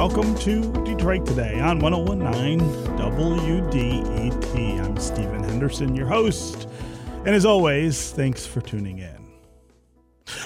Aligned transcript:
welcome 0.00 0.34
to 0.34 0.72
Detroit 0.82 1.26
Today 1.26 1.60
on 1.60 1.78
1019 1.78 2.58
WDET. 2.96 4.80
I'm 4.80 4.96
Stephen 4.96 5.44
Henderson, 5.44 5.94
your 5.94 6.06
host. 6.06 6.66
And 7.26 7.34
as 7.34 7.44
always, 7.44 8.10
thanks 8.10 8.46
for 8.46 8.62
tuning 8.62 9.00
in. 9.00 9.30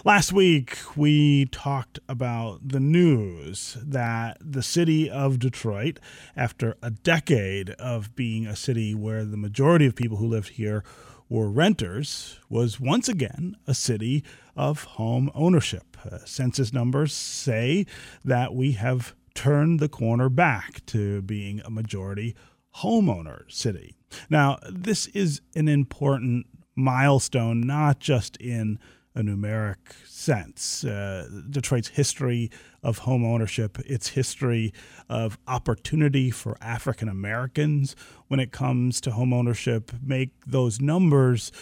Last 0.05 0.33
week, 0.33 0.77
we 0.97 1.47
talked 1.53 2.01
about 2.09 2.67
the 2.67 2.81
news 2.81 3.77
that 3.81 4.39
the 4.41 4.61
city 4.61 5.09
of 5.09 5.39
Detroit, 5.39 6.01
after 6.35 6.75
a 6.83 6.91
decade 6.91 7.71
of 7.71 8.17
being 8.17 8.49
a 8.49 8.57
city 8.57 8.93
where 8.93 9.25
the 9.25 9.37
majority 9.37 9.87
of 9.87 9.95
people 9.95 10.17
who 10.17 10.27
lived 10.27 10.49
here 10.49 10.83
were 11.29 11.49
renters, 11.49 12.41
was 12.49 12.81
once 12.81 13.09
again 13.09 13.57
a 13.69 13.75
city 13.75 14.25
of 14.57 14.83
home 14.83 15.31
ownership. 15.33 15.97
Uh, 16.05 16.19
census 16.25 16.73
numbers 16.73 17.13
say 17.15 17.87
that 18.25 18.53
we 18.53 18.73
have 18.73 19.15
turned 19.35 19.81
the 19.81 19.89
corner 19.89 20.29
back 20.29 20.85
to 20.87 21.23
being 21.23 21.61
a 21.61 21.71
majority 21.71 22.35
homeowner 22.77 23.51
city. 23.51 23.97
Now, 24.31 24.59
this 24.69 25.07
is 25.09 25.41
an 25.55 25.69
important 25.69 26.47
milestone, 26.77 27.61
not 27.61 28.01
just 28.01 28.37
in 28.39 28.79
a 29.15 29.21
numeric 29.21 29.77
sense. 30.07 30.85
Uh, 30.85 31.29
Detroit's 31.49 31.89
history 31.89 32.51
of 32.83 32.99
home 32.99 33.25
ownership, 33.25 33.79
its 33.87 34.09
history 34.09 34.73
of 35.09 35.39
opportunity 35.47 36.31
for 36.31 36.57
African 36.61 37.09
Americans 37.09 37.95
when 38.27 38.41
it 38.41 38.51
comes 38.51 39.01
to 39.03 39.13
home 39.13 39.33
ownership, 39.33 39.93
make 40.03 40.31
those 40.47 40.81
numbers 40.81 41.53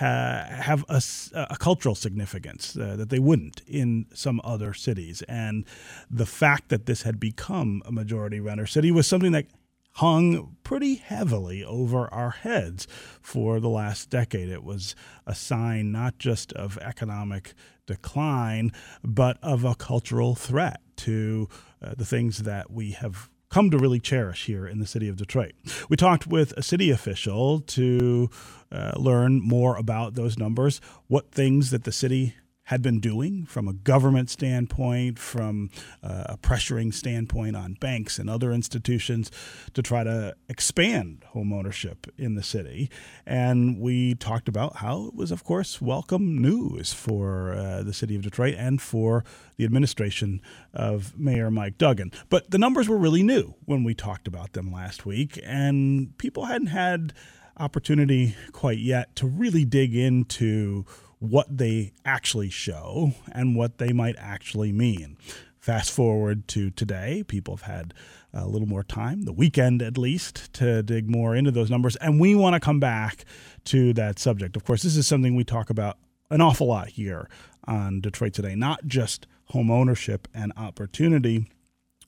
ha- 0.00 0.46
have 0.48 0.84
a, 0.88 1.02
a, 1.34 1.56
cultural 1.56 1.94
significance 1.94 2.76
uh, 2.76 2.96
that 2.96 3.10
they 3.10 3.18
wouldn't 3.18 3.60
in 3.66 4.06
some 4.14 4.40
other 4.42 4.72
cities. 4.72 5.22
And 5.28 5.66
the 6.10 6.26
fact 6.26 6.70
that 6.70 6.86
this 6.86 7.02
had 7.02 7.20
become 7.20 7.82
a 7.84 7.92
majority 7.92 8.40
renter 8.40 8.66
city 8.66 8.90
was 8.90 9.06
something 9.06 9.32
that 9.32 9.46
hung 9.94 10.56
pretty 10.62 10.94
heavily 10.94 11.62
over 11.64 12.12
our 12.14 12.30
heads 12.30 12.86
for 13.20 13.60
the 13.60 13.68
last 13.68 14.08
decade. 14.08 14.48
It 14.48 14.64
was 14.64 14.94
a 15.26 15.34
sign 15.34 15.92
not 15.92 16.18
just 16.18 16.52
of 16.54 16.78
economic 16.78 17.52
decline, 17.86 18.72
but 19.04 19.36
of 19.42 19.64
a 19.64 19.74
cultural 19.74 20.34
threat 20.34 20.80
to 20.96 21.48
uh, 21.82 21.94
the 21.96 22.04
things 22.04 22.38
that 22.38 22.70
we 22.70 22.92
have 22.92 23.28
come 23.50 23.70
to 23.70 23.78
really 23.78 24.00
cherish 24.00 24.46
here 24.46 24.66
in 24.66 24.78
the 24.78 24.86
city 24.86 25.08
of 25.08 25.16
Detroit. 25.16 25.52
We 25.88 25.96
talked 25.96 26.26
with 26.26 26.52
a 26.56 26.62
city 26.62 26.90
official 26.90 27.60
to 27.60 28.30
uh, 28.72 28.92
learn 28.96 29.40
more 29.40 29.76
about 29.76 30.14
those 30.14 30.38
numbers, 30.38 30.80
what 31.08 31.32
things 31.32 31.70
that 31.70 31.84
the 31.84 31.92
city 31.92 32.36
had 32.70 32.82
been 32.82 33.00
doing 33.00 33.44
from 33.46 33.66
a 33.66 33.72
government 33.72 34.30
standpoint, 34.30 35.18
from 35.18 35.68
uh, 36.04 36.22
a 36.26 36.38
pressuring 36.38 36.94
standpoint 36.94 37.56
on 37.56 37.74
banks 37.74 38.16
and 38.16 38.30
other 38.30 38.52
institutions 38.52 39.28
to 39.74 39.82
try 39.82 40.04
to 40.04 40.36
expand 40.48 41.24
homeownership 41.34 42.08
in 42.16 42.36
the 42.36 42.44
city. 42.44 42.88
And 43.26 43.80
we 43.80 44.14
talked 44.14 44.48
about 44.48 44.76
how 44.76 45.06
it 45.08 45.16
was, 45.16 45.32
of 45.32 45.42
course, 45.42 45.82
welcome 45.82 46.40
news 46.40 46.92
for 46.92 47.54
uh, 47.54 47.82
the 47.82 47.92
city 47.92 48.14
of 48.14 48.22
Detroit 48.22 48.54
and 48.56 48.80
for 48.80 49.24
the 49.56 49.64
administration 49.64 50.40
of 50.72 51.18
Mayor 51.18 51.50
Mike 51.50 51.76
Duggan. 51.76 52.12
But 52.28 52.52
the 52.52 52.58
numbers 52.58 52.88
were 52.88 52.98
really 52.98 53.24
new 53.24 53.56
when 53.64 53.82
we 53.82 53.94
talked 53.94 54.28
about 54.28 54.52
them 54.52 54.70
last 54.70 55.04
week, 55.04 55.40
and 55.42 56.16
people 56.18 56.44
hadn't 56.44 56.68
had 56.68 57.14
opportunity 57.56 58.36
quite 58.52 58.78
yet 58.78 59.16
to 59.16 59.26
really 59.26 59.64
dig 59.64 59.96
into 59.96 60.86
what 61.20 61.56
they 61.56 61.92
actually 62.04 62.50
show 62.50 63.12
and 63.30 63.54
what 63.54 63.78
they 63.78 63.92
might 63.92 64.16
actually 64.18 64.72
mean. 64.72 65.16
Fast 65.58 65.92
forward 65.92 66.48
to 66.48 66.70
today, 66.70 67.22
people 67.28 67.56
have 67.56 67.70
had 67.70 67.94
a 68.32 68.48
little 68.48 68.66
more 68.66 68.82
time, 68.82 69.22
the 69.22 69.32
weekend 69.32 69.82
at 69.82 69.98
least, 69.98 70.52
to 70.54 70.82
dig 70.82 71.08
more 71.08 71.36
into 71.36 71.50
those 71.50 71.70
numbers. 71.70 71.96
And 71.96 72.18
we 72.18 72.34
want 72.34 72.54
to 72.54 72.60
come 72.60 72.80
back 72.80 73.24
to 73.66 73.92
that 73.92 74.18
subject. 74.18 74.56
Of 74.56 74.64
course, 74.64 74.82
this 74.82 74.96
is 74.96 75.06
something 75.06 75.36
we 75.36 75.44
talk 75.44 75.68
about 75.68 75.98
an 76.30 76.40
awful 76.40 76.66
lot 76.66 76.88
here 76.88 77.28
on 77.64 78.00
Detroit 78.00 78.32
Today, 78.32 78.54
not 78.54 78.86
just 78.86 79.26
home 79.46 79.70
ownership 79.70 80.26
and 80.34 80.52
opportunity 80.56 81.46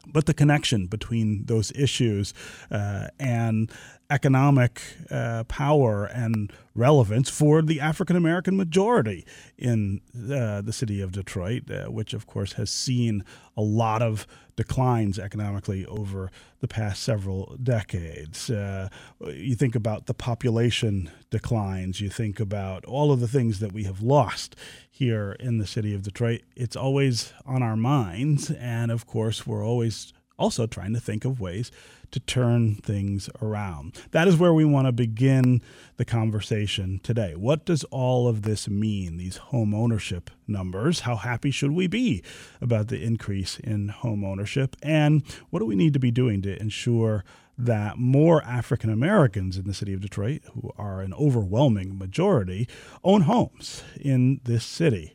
but 0.07 0.27
the 0.27 0.35
connection 0.35 0.87
between 0.87 1.45
those 1.47 1.73
issues 1.73 2.35
uh, 2.71 3.09
and 3.19 3.71
economic 4.13 4.83
uh, 5.11 5.43
power 5.45 6.05
and 6.05 6.53
relevance 6.75 7.31
for 7.31 7.63
the 7.63 7.81
African 7.81 8.15
American 8.15 8.59
majority 8.59 9.25
in 9.57 10.03
uh, 10.15 10.61
the 10.61 10.73
city 10.73 11.01
of 11.01 11.13
Detroit, 11.13 11.71
uh, 11.71 11.87
which 11.87 12.13
of 12.13 12.27
course 12.27 12.53
has 12.53 12.71
seen 12.71 13.25
a 13.57 13.63
lot 13.63 14.03
of 14.03 14.27
declines 14.55 15.19
economically 15.19 15.87
over 15.87 16.31
the 16.61 16.69
past 16.69 17.03
several 17.03 17.57
decades. 17.63 18.51
Uh, 18.51 18.91
you 19.29 19.55
think 19.55 19.75
about 19.75 20.05
the 20.05 20.15
population 20.15 21.11
declines, 21.31 22.03
you 22.03 22.11
think 22.11 22.39
about 22.39 22.85
all 22.85 23.13
of 23.13 23.21
the 23.21 23.29
things 23.29 23.61
that 23.61 23.73
we 23.73 23.85
have 23.85 24.03
lost 24.03 24.55
here 24.91 25.33
in 25.41 25.57
the 25.57 25.67
city 25.67 25.95
of 25.95 26.03
Detroit. 26.03 26.43
It's 26.55 26.77
always 26.77 27.33
on 27.47 27.63
our 27.63 27.77
minds, 27.77 28.51
and 28.51 28.91
of 28.91 29.07
course, 29.07 29.47
we're 29.47 29.67
always 29.67 30.13
also 30.43 30.67
trying 30.67 30.93
to 30.93 31.01
think 31.01 31.25
of 31.25 31.41
ways 31.41 31.71
to 32.11 32.19
turn 32.19 32.75
things 32.75 33.31
around. 33.41 33.97
That 34.11 34.27
is 34.27 34.37
where 34.37 34.53
we 34.53 34.65
want 34.65 34.89
to 34.89 34.93
begin 34.93 35.63
the 35.99 36.05
conversation 36.05 37.01
today. 37.05 37.35
What 37.37 37.65
does 37.65 37.85
all 37.85 38.27
of 38.27 38.43
this 38.43 38.69
mean, 38.69 39.19
these 39.19 39.37
home 39.37 39.73
ownership 39.73 40.31
numbers? 40.49 41.01
How 41.01 41.15
happy 41.15 41.53
should 41.53 41.71
we 41.71 41.87
be 41.87 42.25
about 42.61 42.89
the 42.89 43.03
increase 43.03 43.61
in 43.61 43.89
home 43.89 44.25
ownership? 44.25 44.75
And 44.83 45.23
what 45.51 45.61
do 45.61 45.65
we 45.65 45.77
need 45.77 45.93
to 45.93 46.01
be 46.01 46.11
doing 46.11 46.43
to 46.43 46.61
ensure 46.61 47.25
that 47.57 47.97
more 47.99 48.43
African 48.43 48.91
Americans 48.91 49.57
in 49.57 49.65
the 49.65 49.75
city 49.75 49.95
of 49.95 50.01
Detroit, 50.01 50.43
who 50.55 50.73
are 50.77 51.03
an 51.03 51.15
overwhelming 51.15 51.97
majority, 51.97 52.67
own 53.05 53.23
homes 53.23 53.85
in 54.01 54.41
this 54.43 54.65
city? 54.65 55.15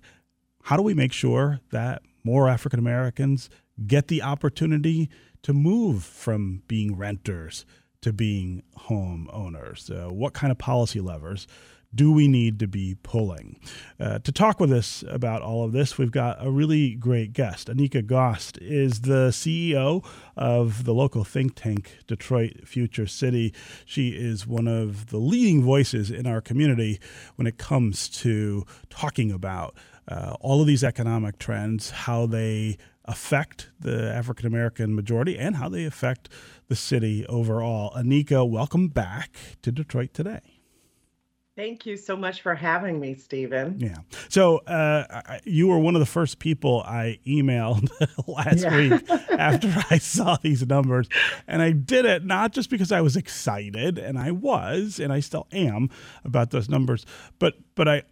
How 0.63 0.77
do 0.77 0.83
we 0.83 0.93
make 0.93 1.11
sure 1.11 1.59
that 1.71 2.01
more 2.23 2.49
African 2.49 2.79
Americans 2.79 3.49
get 3.85 4.07
the 4.07 4.21
opportunity 4.21 5.09
to 5.43 5.53
move 5.53 6.03
from 6.03 6.63
being 6.67 6.95
renters 6.95 7.65
to 8.01 8.13
being 8.13 8.63
homeowners? 8.89 9.89
Uh, 9.91 10.13
what 10.13 10.33
kind 10.33 10.51
of 10.51 10.57
policy 10.57 10.99
levers 10.99 11.47
do 11.95 12.11
we 12.11 12.27
need 12.27 12.59
to 12.59 12.67
be 12.67 12.95
pulling? 13.01 13.59
Uh, 13.99 14.19
to 14.19 14.31
talk 14.31 14.59
with 14.59 14.71
us 14.71 15.03
about 15.07 15.41
all 15.41 15.63
of 15.63 15.71
this, 15.71 15.97
we've 15.97 16.11
got 16.11 16.37
a 16.39 16.51
really 16.51 16.95
great 16.95 17.33
guest. 17.33 17.67
Anika 17.67 18.05
Goss 18.05 18.51
is 18.59 19.01
the 19.01 19.29
CEO 19.29 20.05
of 20.35 20.83
the 20.83 20.93
local 20.93 21.23
think 21.23 21.55
tank, 21.55 21.97
Detroit 22.07 22.67
Future 22.67 23.07
City. 23.07 23.53
She 23.85 24.09
is 24.09 24.45
one 24.45 24.67
of 24.67 25.07
the 25.07 25.17
leading 25.17 25.63
voices 25.63 26.11
in 26.11 26.27
our 26.27 26.41
community 26.41 26.99
when 27.35 27.47
it 27.47 27.57
comes 27.57 28.09
to 28.09 28.65
talking 28.89 29.31
about 29.31 29.75
uh, 30.07 30.35
all 30.39 30.61
of 30.61 30.67
these 30.67 30.83
economic 30.83 31.37
trends, 31.39 31.89
how 31.89 32.25
they 32.25 32.77
affect 33.07 33.69
the 33.79 34.11
African 34.13 34.45
American 34.45 34.95
majority 34.95 35.37
and 35.37 35.55
how 35.55 35.69
they 35.69 35.85
affect 35.85 36.29
the 36.67 36.75
city 36.75 37.25
overall. 37.27 37.93
Anika, 37.95 38.47
welcome 38.47 38.89
back 38.89 39.35
to 39.61 39.71
Detroit 39.71 40.13
today. 40.13 40.41
Thank 41.57 41.87
you 41.87 41.97
so 41.97 42.15
much 42.15 42.43
for 42.43 42.53
having 42.53 42.99
me, 42.99 43.15
Stephen. 43.15 43.79
Yeah. 43.79 43.95
So 44.29 44.57
uh, 44.59 45.39
you 45.43 45.67
were 45.67 45.79
one 45.79 45.95
of 45.95 45.99
the 45.99 46.05
first 46.05 46.37
people 46.37 46.83
I 46.85 47.17
emailed 47.25 47.89
last 48.27 48.61
yeah. 48.61 48.77
week 48.77 49.09
after 49.31 49.73
I 49.89 49.97
saw 49.97 50.37
these 50.43 50.63
numbers. 50.67 51.09
And 51.47 51.63
I 51.63 51.71
did 51.71 52.05
it 52.05 52.23
not 52.23 52.51
just 52.51 52.69
because 52.69 52.91
I 52.91 53.01
was 53.01 53.15
excited, 53.15 53.97
and 53.97 54.19
I 54.19 54.29
was, 54.29 54.99
and 54.99 55.11
I 55.11 55.19
still 55.19 55.47
am 55.51 55.89
about 56.23 56.51
those 56.51 56.69
numbers, 56.69 57.07
but 57.39 57.55
but 57.73 57.87
I 57.87 58.03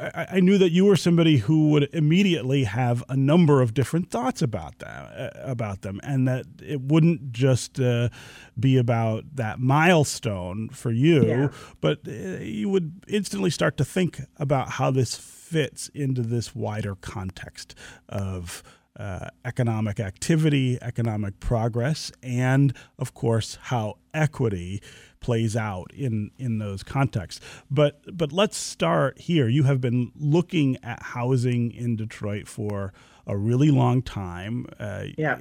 I, 0.00 0.40
knew 0.40 0.58
that 0.58 0.70
you 0.70 0.84
were 0.84 0.96
somebody 0.96 1.38
who 1.38 1.70
would 1.70 1.88
immediately 1.92 2.64
have 2.64 3.04
a 3.08 3.16
number 3.16 3.60
of 3.60 3.74
different 3.74 4.10
thoughts 4.10 4.42
about 4.42 4.78
that, 4.78 5.34
uh, 5.36 5.40
about 5.42 5.82
them, 5.82 6.00
and 6.02 6.26
that 6.28 6.46
it 6.62 6.80
wouldn't 6.80 7.32
just 7.32 7.80
uh, 7.80 8.08
be 8.58 8.76
about 8.76 9.24
that 9.34 9.60
milestone 9.60 10.68
for 10.70 10.90
you, 10.90 11.26
yeah. 11.26 11.48
but 11.80 12.00
uh, 12.06 12.12
you 12.40 12.68
would 12.68 13.02
instantly 13.08 13.50
start 13.50 13.76
to 13.78 13.84
think 13.84 14.20
about 14.36 14.70
how 14.72 14.90
this 14.90 15.16
fits 15.16 15.88
into 15.94 16.22
this 16.22 16.54
wider 16.54 16.94
context 16.96 17.74
of. 18.08 18.62
Uh, 18.98 19.28
economic 19.44 20.00
activity, 20.00 20.76
economic 20.82 21.38
progress, 21.38 22.10
and 22.20 22.74
of 22.98 23.14
course, 23.14 23.56
how 23.62 23.94
equity 24.12 24.82
plays 25.20 25.56
out 25.56 25.92
in 25.94 26.30
in 26.38 26.58
those 26.58 26.82
contexts. 26.82 27.40
But 27.70 28.16
but 28.16 28.32
let's 28.32 28.56
start 28.56 29.18
here. 29.18 29.48
You 29.48 29.64
have 29.64 29.80
been 29.80 30.12
looking 30.16 30.76
at 30.82 31.02
housing 31.02 31.70
in 31.72 31.96
Detroit 31.96 32.48
for 32.48 32.92
a 33.28 33.36
really 33.36 33.70
long 33.70 34.00
time. 34.00 34.66
Uh, 34.80 35.04
yeah. 35.18 35.36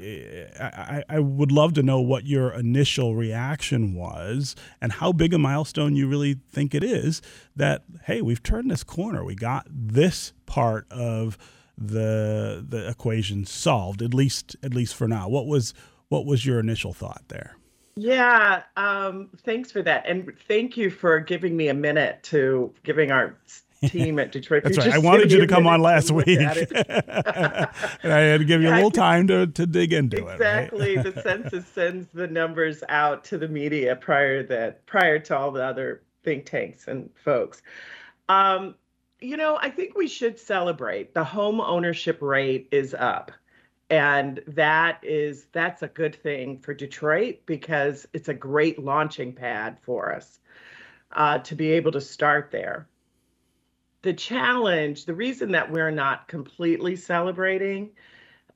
I, 0.60 1.04
I 1.08 1.20
would 1.20 1.54
love 1.54 1.74
to 1.76 1.84
know 1.84 2.02
what 2.02 2.26
your 2.26 2.52
initial 2.52 3.16
reaction 3.16 3.96
was 3.96 4.56
and 4.82 4.92
how 4.92 5.14
big 5.14 5.34
a 5.34 5.38
milestone 5.38 5.96
you 5.96 6.08
really 6.08 6.36
think 6.52 6.76
it 6.76 6.84
is 6.84 7.22
that, 7.56 7.84
hey, 8.04 8.22
we've 8.22 8.44
turned 8.44 8.70
this 8.70 8.84
corner. 8.84 9.24
We 9.24 9.36
got 9.36 9.68
this 9.70 10.34
part 10.46 10.86
of 10.92 11.38
the 11.78 12.66
the 12.68 12.90
equation 12.90 13.46
solved 13.46 14.02
at 14.02 14.12
least 14.14 14.56
at 14.64 14.74
least 14.74 14.96
for 14.96 15.08
now. 15.08 15.30
What 15.30 15.46
was 15.46 15.74
what 16.10 16.26
was 16.26 16.46
your 16.46 16.60
initial 16.60 16.92
thought 16.92 17.24
there? 17.28 17.57
Yeah, 17.98 18.64
um, 18.76 19.30
thanks 19.44 19.72
for 19.72 19.82
that, 19.82 20.06
and 20.08 20.32
thank 20.48 20.78
you 20.78 20.92
for 20.92 21.20
giving 21.20 21.58
me 21.58 21.70
a 21.70 21.74
minute 21.74 22.22
to 22.24 22.74
giving 22.84 23.12
our 23.12 23.38
team 23.86 24.20
at 24.20 24.32
Detroit. 24.32 24.64
That's 24.66 24.78
right. 24.78 24.94
I 24.94 24.98
wanted 25.00 25.32
you 25.32 25.40
to 25.40 25.48
come 25.48 25.68
on 25.68 25.82
last 25.82 26.12
week, 26.12 26.28
and 26.40 26.48
I 26.54 27.70
had 28.04 28.40
to 28.40 28.46
give 28.46 28.62
you 28.62 28.70
a 28.70 28.76
little 28.76 28.92
time 28.92 29.28
to, 29.28 29.48
to 29.48 29.66
dig 29.66 29.94
into 29.94 30.18
exactly. 30.18 30.34
it. 30.92 30.98
Exactly. 30.98 30.98
Right? 30.98 31.16
the 31.16 31.22
census 31.52 31.68
sends 31.68 32.08
the 32.14 32.28
numbers 32.28 32.84
out 32.90 33.24
to 33.26 33.38
the 33.38 33.48
media 33.48 33.96
prior 33.96 34.44
that 34.44 34.86
prior 34.86 35.20
to 35.20 35.38
all 35.38 35.52
the 35.52 35.64
other 35.64 36.04
think 36.24 36.46
tanks 36.46 36.88
and 36.88 37.10
folks. 37.24 37.62
Um, 38.30 38.76
you 39.20 39.38
know, 39.38 39.58
I 39.60 39.70
think 39.70 39.98
we 39.98 40.08
should 40.08 40.38
celebrate. 40.38 41.14
The 41.14 41.24
home 41.24 41.60
ownership 41.62 42.22
rate 42.22 42.68
is 42.72 42.94
up. 42.94 43.32
And 43.90 44.42
that 44.48 45.00
is 45.04 45.48
that's 45.54 45.82
a 45.82 45.88
good 45.88 46.16
thing 46.16 46.60
for 46.60 46.74
Detroit 46.74 47.40
because 47.46 48.08
it's 48.14 48.28
a 48.28 48.34
great 48.34 48.84
launching 48.84 49.34
pad 49.34 49.78
for 49.82 50.14
us 50.14 50.40
uh, 51.14 51.40
to 51.40 51.56
be 51.56 51.72
able 51.72 51.94
to 51.94 52.02
start 52.02 52.50
there. 52.52 52.88
The 54.02 54.14
challenge, 54.14 55.06
the 55.06 55.14
reason 55.14 55.52
that 55.52 55.72
we're 55.72 55.92
not 55.92 56.28
completely 56.28 56.96
celebrating 56.96 57.92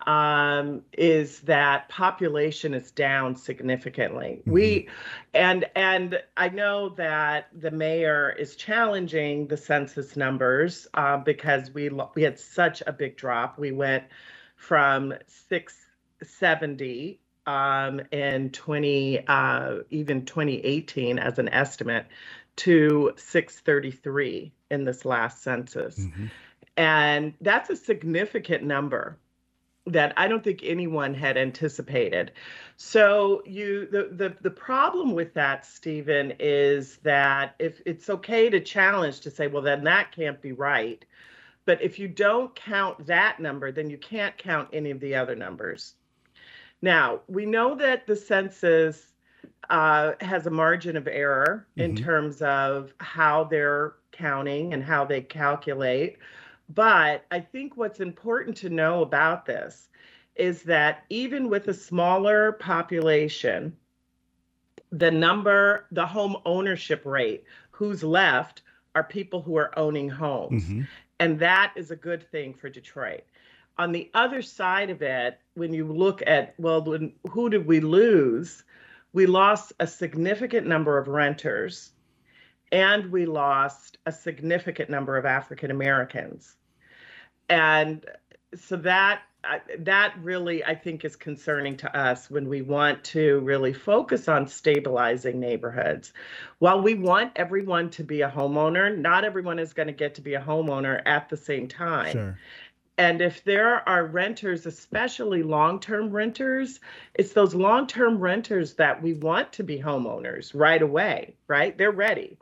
um, 0.08 0.82
is 0.94 1.42
that 1.42 1.88
population 1.90 2.74
is 2.74 2.92
down 2.92 3.36
significantly. 3.36 4.40
Mm-hmm. 4.42 4.52
We 4.52 4.90
and 5.34 5.66
and 5.76 6.22
I 6.38 6.50
know 6.50 6.90
that 6.90 7.50
the 7.58 7.72
mayor 7.72 8.32
is 8.32 8.56
challenging 8.56 9.48
the 9.48 9.58
census 9.58 10.16
numbers 10.16 10.88
uh, 10.94 11.18
because 11.18 11.72
we 11.72 11.90
we 12.16 12.24
had 12.24 12.40
such 12.40 12.82
a 12.86 12.92
big 12.92 13.18
drop. 13.18 13.60
We 13.60 13.72
went 13.72 14.04
from 14.62 15.12
670 15.50 17.20
um, 17.48 18.00
in 18.12 18.52
20 18.52 19.28
uh, 19.28 19.78
even 19.90 20.24
2018 20.24 21.18
as 21.18 21.40
an 21.40 21.50
estimate 21.50 22.06
to 22.58 23.12
633 23.18 24.52
in 24.70 24.86
this 24.86 25.04
last 25.04 25.42
census. 25.42 25.98
Mm-hmm. 25.98 26.26
And 26.78 27.34
that's 27.42 27.72
a 27.72 27.76
significant 27.76 28.64
number 28.64 29.18
that 29.88 30.14
I 30.16 30.28
don't 30.28 30.44
think 30.44 30.62
anyone 30.64 31.16
had 31.16 31.38
anticipated. 31.38 32.32
So 32.78 33.42
you 33.48 33.88
the 33.88 34.10
the 34.12 34.36
the 34.42 34.52
problem 34.52 35.14
with 35.14 35.34
that, 35.34 35.66
Stephen, 35.66 36.34
is 36.40 36.98
that 36.98 37.56
if 37.58 37.82
it's 37.88 38.12
okay 38.12 38.52
to 38.52 38.60
challenge 38.60 39.22
to 39.22 39.32
say, 39.32 39.48
well, 39.48 39.64
then 39.64 39.84
that 39.86 40.12
can't 40.12 40.40
be 40.40 40.52
right. 40.52 41.04
But 41.66 41.82
if 41.82 42.00
you 42.00 42.08
don't 42.08 42.54
count 42.56 43.06
that 43.06 43.40
number, 43.40 43.72
then 43.72 43.90
you 43.90 43.98
can't 43.98 44.38
count 44.38 44.70
any 44.74 44.92
of 44.92 45.00
the 45.00 45.16
other 45.16 45.36
numbers. 45.36 45.96
Now, 46.82 47.22
we 47.28 47.46
know 47.46 47.76
that 47.76 48.08
the 48.08 48.16
census 48.16 49.14
uh, 49.70 50.14
has 50.22 50.48
a 50.48 50.52
margin 50.52 50.98
of 50.98 51.08
error 51.08 51.68
mm-hmm. 51.72 51.82
in 51.82 51.96
terms 51.96 52.42
of 52.42 52.94
how 53.00 53.44
they're 53.46 53.96
counting 54.12 54.74
and 54.74 54.84
how 54.84 55.06
they 55.06 55.22
calculate. 55.22 56.18
But 56.70 57.26
I 57.32 57.40
think 57.40 57.78
what's 57.78 58.00
important 58.00 58.58
to 58.58 58.70
know 58.70 59.02
about 59.02 59.46
this 59.46 59.90
is 60.36 60.64
that 60.64 61.04
even 61.10 61.50
with 61.50 61.68
a 61.68 61.74
smaller 61.74 62.54
population, 62.54 63.76
the 64.92 65.12
number, 65.12 65.86
the 65.92 66.06
home 66.06 66.38
ownership 66.46 67.06
rate, 67.06 67.44
who's 67.72 68.04
left 68.04 68.62
are 68.96 69.04
people 69.04 69.42
who 69.42 69.58
are 69.58 69.78
owning 69.78 70.10
homes. 70.10 70.64
Mm-hmm. 70.64 70.82
And 71.22 71.40
that 71.40 71.74
is 71.76 71.92
a 71.92 71.96
good 71.96 72.30
thing 72.32 72.54
for 72.54 72.70
Detroit. 72.70 73.24
On 73.78 73.92
the 73.92 74.10
other 74.14 74.42
side 74.42 74.90
of 74.90 75.02
it, 75.02 75.40
when 75.54 75.74
you 75.74 75.86
look 75.86 76.22
at, 76.26 76.54
well, 76.58 76.84
when, 76.84 77.14
who 77.30 77.50
did 77.50 77.66
we 77.66 77.80
lose? 77.80 78.64
We 79.14 79.26
lost 79.26 79.74
a 79.80 79.88
significant 79.88 80.68
number 80.68 80.98
of 80.98 81.08
renters 81.08 81.92
and 82.72 83.12
we 83.12 83.26
lost 83.26 83.98
a 84.06 84.12
significant 84.12 84.90
number 84.90 85.18
of 85.18 85.26
African 85.26 85.72
Americans 85.72 86.56
and 87.52 88.06
so 88.56 88.78
that 88.78 89.22
that 89.80 90.14
really 90.22 90.64
i 90.64 90.76
think 90.76 91.04
is 91.04 91.16
concerning 91.16 91.76
to 91.76 91.98
us 91.98 92.30
when 92.30 92.48
we 92.48 92.62
want 92.62 93.04
to 93.04 93.40
really 93.40 93.74
focus 93.74 94.28
on 94.28 94.48
stabilizing 94.48 95.40
neighborhoods 95.40 96.14
while 96.60 96.82
we 96.82 96.94
want 96.94 97.32
everyone 97.36 97.90
to 97.90 98.04
be 98.04 98.22
a 98.22 98.30
homeowner 98.30 98.96
not 98.96 99.24
everyone 99.24 99.58
is 99.58 99.74
going 99.74 99.88
to 99.88 99.94
get 99.94 100.16
to 100.16 100.22
be 100.22 100.36
a 100.36 100.42
homeowner 100.42 101.02
at 101.06 101.28
the 101.30 101.38
same 101.38 101.68
time 101.68 102.12
sure. 102.12 102.40
and 102.98 103.20
if 103.22 103.44
there 103.44 103.88
are 103.90 104.06
renters 104.06 104.66
especially 104.68 105.42
long-term 105.42 106.12
renters 106.12 106.80
it's 107.16 107.34
those 107.34 107.56
long-term 107.56 108.20
renters 108.20 108.76
that 108.76 109.02
we 109.02 109.14
want 109.14 109.52
to 109.52 109.64
be 109.64 109.80
homeowners 109.80 110.52
right 110.54 110.84
away 110.84 111.34
right 111.48 111.78
they're 111.80 111.92
ready 111.92 112.38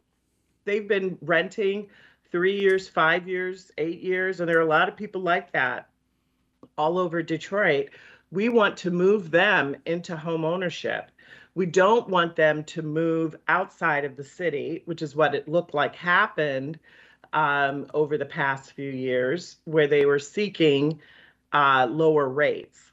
they've 0.65 0.87
been 0.87 1.17
renting 1.21 1.87
three 2.31 2.59
years, 2.59 2.87
five 2.87 3.27
years, 3.27 3.71
eight 3.79 4.01
years. 4.01 4.39
And 4.39 4.47
there 4.47 4.59
are 4.59 4.61
a 4.61 4.65
lot 4.65 4.87
of 4.87 4.95
people 4.95 5.21
like 5.21 5.51
that 5.53 5.88
all 6.79 6.97
over 6.97 7.21
Detroit. 7.21 7.89
We 8.31 8.47
want 8.47 8.77
to 8.77 8.89
move 8.89 9.31
them 9.31 9.75
into 9.85 10.15
home 10.15 10.45
ownership. 10.45 11.11
We 11.55 11.65
don't 11.65 12.07
want 12.07 12.37
them 12.37 12.63
to 12.65 12.81
move 12.81 13.35
outside 13.49 14.05
of 14.05 14.15
the 14.15 14.23
city, 14.23 14.81
which 14.85 15.01
is 15.01 15.15
what 15.15 15.35
it 15.35 15.47
looked 15.47 15.73
like 15.73 15.93
happened 15.93 16.79
um, 17.33 17.87
over 17.93 18.17
the 18.17 18.25
past 18.25 18.71
few 18.71 18.89
years, 18.89 19.57
where 19.65 19.87
they 19.87 20.05
were 20.05 20.19
seeking 20.19 21.01
uh, 21.51 21.85
lower 21.89 22.29
rates, 22.29 22.91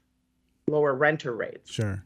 lower 0.67 0.93
renter 0.93 1.33
rates. 1.33 1.71
Sure. 1.71 2.03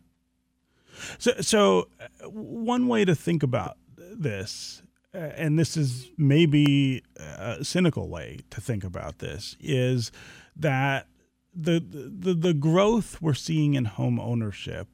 So, 1.17 1.31
so 1.41 1.87
uh, 1.99 2.29
one 2.29 2.87
way 2.87 3.05
to 3.05 3.15
think 3.15 3.41
about 3.41 3.77
this 3.97 4.83
uh, 5.13 5.17
and 5.17 5.59
this 5.59 5.75
is 5.75 6.09
maybe 6.17 7.03
a 7.17 7.63
cynical 7.63 8.07
way 8.07 8.39
to 8.49 8.61
think 8.61 8.83
about 8.83 9.19
this, 9.19 9.57
is 9.59 10.11
that 10.55 11.07
the, 11.53 11.79
the 11.79 12.33
the 12.33 12.53
growth 12.53 13.21
we're 13.21 13.33
seeing 13.33 13.73
in 13.73 13.85
home 13.85 14.19
ownership, 14.19 14.87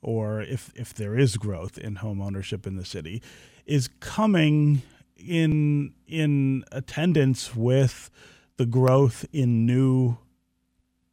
or 0.00 0.40
if 0.42 0.72
if 0.74 0.94
there 0.94 1.16
is 1.16 1.36
growth 1.36 1.78
in 1.78 1.96
home 1.96 2.20
ownership 2.20 2.66
in 2.66 2.76
the 2.76 2.84
city, 2.84 3.22
is 3.66 3.88
coming 4.00 4.82
in 5.16 5.94
in 6.06 6.64
attendance 6.72 7.54
with 7.54 8.10
the 8.56 8.66
growth 8.66 9.24
in 9.32 9.64
new 9.66 10.18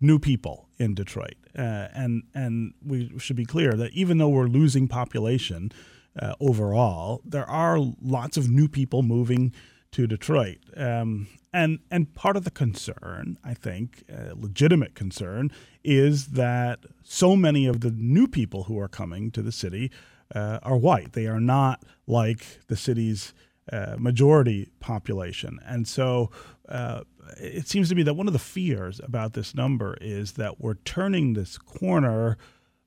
new 0.02 0.20
people 0.20 0.68
in 0.78 0.96
Detroit. 0.96 1.36
Uh, 1.58 1.88
and 1.94 2.24
and 2.34 2.74
we 2.86 3.12
should 3.20 3.36
be 3.36 3.46
clear 3.46 3.74
that 3.74 3.92
even 3.94 4.18
though 4.18 4.30
we're 4.30 4.48
losing 4.48 4.88
population, 4.88 5.72
uh, 6.20 6.34
overall, 6.40 7.22
there 7.26 7.50
are 7.50 7.78
lots 8.02 8.38
of 8.38 8.50
new 8.50 8.68
people 8.68 9.04
moving 9.04 9.54
to 9.92 10.08
Detroit. 10.08 10.58
Um, 10.76 11.28
and 11.52 11.80
and 11.90 12.14
part 12.14 12.38
of 12.38 12.44
the 12.44 12.52
concern, 12.52 13.38
I 13.44 13.54
think, 13.54 14.04
uh, 14.12 14.34
legitimate 14.36 14.94
concern, 14.94 15.52
is 15.84 16.28
that 16.28 16.80
so 17.04 17.36
many 17.36 17.66
of 17.66 17.82
the 17.82 17.92
new 17.92 18.28
people 18.28 18.66
who 18.66 18.80
are 18.80 18.88
coming 18.88 19.32
to 19.32 19.42
the 19.42 19.52
city 19.52 19.92
uh, 20.36 20.60
are 20.62 20.78
white. 20.78 21.14
They 21.14 21.26
are 21.26 21.40
not 21.40 21.84
like 22.06 22.60
the 22.68 22.78
city's 22.78 23.34
uh, 23.72 23.96
majority 23.98 24.70
population, 24.80 25.60
and 25.66 25.88
so 25.88 26.30
uh, 26.68 27.02
it 27.38 27.68
seems 27.68 27.90
to 27.90 27.96
me 27.96 28.04
that 28.04 28.14
one 28.14 28.28
of 28.28 28.34
the 28.34 28.40
fears 28.40 29.02
about 29.04 29.34
this 29.34 29.56
number 29.56 29.98
is 30.02 30.34
that 30.34 30.60
we're 30.62 30.76
turning 30.76 31.34
this 31.34 31.58
corner 31.58 32.38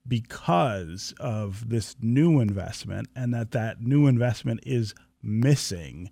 because 0.06 1.14
of 1.20 1.68
this 1.68 1.96
new 2.00 2.40
investment 2.40 3.08
and 3.14 3.32
that 3.32 3.52
that 3.52 3.80
new 3.80 4.06
investment 4.06 4.60
is 4.64 4.94
missing 5.22 6.10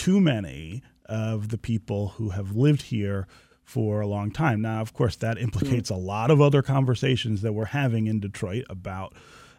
too 0.00 0.18
many 0.18 0.82
of 1.04 1.50
the 1.50 1.58
people 1.58 2.08
who 2.16 2.30
have 2.30 2.56
lived 2.56 2.80
here 2.80 3.26
for 3.62 4.00
a 4.00 4.06
long 4.06 4.30
time. 4.30 4.62
Now, 4.62 4.80
of 4.80 4.94
course, 4.94 5.14
that 5.16 5.36
implicates 5.36 5.90
a 5.90 5.94
lot 5.94 6.30
of 6.30 6.40
other 6.40 6.62
conversations 6.62 7.42
that 7.42 7.52
we're 7.52 7.66
having 7.66 8.06
in 8.06 8.18
Detroit 8.18 8.64
about 8.70 9.14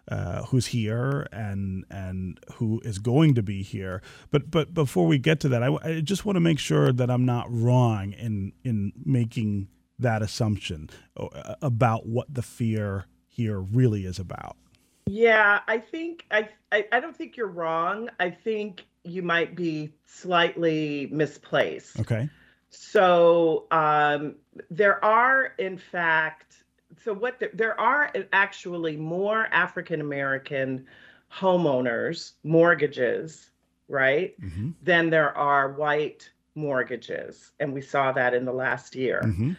uh, 0.07 0.41
who's 0.45 0.65
here 0.65 1.27
and 1.31 1.85
and 1.91 2.39
who 2.55 2.81
is 2.83 2.97
going 2.97 3.35
to 3.35 3.43
be 3.43 3.61
here. 3.61 4.01
But 4.31 4.49
but 4.49 4.73
before 4.73 5.05
we 5.05 5.19
get 5.19 5.39
to 5.41 5.49
that, 5.49 5.61
I, 5.61 5.75
I 5.83 6.01
just 6.01 6.25
want 6.25 6.37
to 6.37 6.41
make 6.41 6.57
sure 6.57 6.91
that 6.91 7.11
I'm 7.11 7.23
not 7.23 7.45
wrong 7.47 8.13
in 8.13 8.51
in 8.63 8.93
making 9.05 9.67
that 9.99 10.23
assumption 10.23 10.89
uh, 11.15 11.53
about 11.61 12.07
what 12.07 12.33
the 12.33 12.41
fear 12.41 13.05
here 13.27 13.59
really 13.59 14.05
is 14.05 14.17
about. 14.17 14.57
Yeah, 15.05 15.59
I 15.67 15.77
think 15.77 16.25
I, 16.31 16.49
I, 16.71 16.85
I 16.91 16.99
don't 16.99 17.15
think 17.15 17.37
you're 17.37 17.47
wrong. 17.47 18.09
I 18.19 18.31
think 18.31 18.85
you 19.03 19.23
might 19.23 19.55
be 19.55 19.93
slightly 20.05 21.07
misplaced. 21.11 21.99
Okay. 21.99 22.29
So 22.69 23.65
um, 23.71 24.35
there 24.69 25.03
are, 25.03 25.53
in 25.57 25.77
fact, 25.77 26.63
so 27.03 27.13
what 27.13 27.39
the, 27.39 27.49
there 27.53 27.79
are 27.79 28.13
actually 28.31 28.95
more 28.95 29.47
African 29.51 30.01
American 30.01 30.85
homeowners 31.33 32.33
mortgages, 32.43 33.51
right, 33.87 34.39
mm-hmm. 34.41 34.71
than 34.83 35.09
there 35.09 35.35
are 35.37 35.73
white 35.73 36.29
mortgages, 36.55 37.51
and 37.59 37.73
we 37.73 37.81
saw 37.81 38.11
that 38.11 38.33
in 38.33 38.45
the 38.45 38.53
last 38.53 38.95
year. 38.95 39.21
Mm-hmm. 39.23 39.53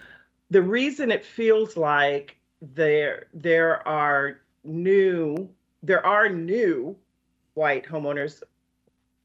the 0.51 0.63
reason 0.63 1.11
it 1.11 1.25
feels 1.25 1.77
like 1.77 2.37
there 2.61 3.27
there 3.35 3.87
are 3.89 4.41
new 4.65 5.49
there 5.83 6.05
are 6.07 6.29
new 6.29 6.97
white 7.55 7.85
homeowners 7.87 8.43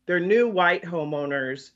there 0.07 0.17
are 0.17 0.21
new 0.21 0.47
white 0.47 0.83
homeowners 0.83 1.71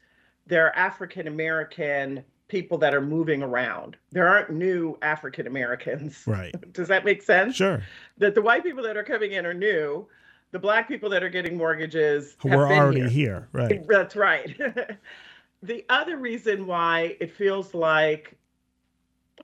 They're 0.47 0.75
african 0.75 1.27
american 1.27 2.23
people 2.47 2.77
that 2.79 2.93
are 2.95 3.01
moving 3.01 3.43
around 3.43 3.95
there 4.11 4.27
aren't 4.27 4.49
new 4.51 4.97
african 5.03 5.45
americans 5.47 6.23
Right. 6.25 6.53
does 6.73 6.87
that 6.87 7.05
make 7.05 7.21
sense 7.21 7.55
Sure. 7.55 7.83
that 8.17 8.33
the 8.35 8.41
white 8.41 8.63
people 8.63 8.83
that 8.83 8.97
are 8.97 9.03
coming 9.03 9.33
in 9.33 9.45
are 9.45 9.53
new 9.53 10.07
the 10.51 10.59
black 10.59 10.87
people 10.87 11.09
that 11.11 11.23
are 11.23 11.29
getting 11.29 11.55
mortgages 11.55 12.35
have 12.43 12.51
We're 12.51 12.67
already 12.69 13.01
here. 13.01 13.09
here. 13.09 13.47
Right. 13.53 13.87
That's 13.87 14.17
right. 14.17 14.59
the 15.63 15.85
other 15.87 16.17
reason 16.17 16.67
why 16.67 17.15
it 17.21 17.31
feels 17.33 17.73
like 17.73 18.35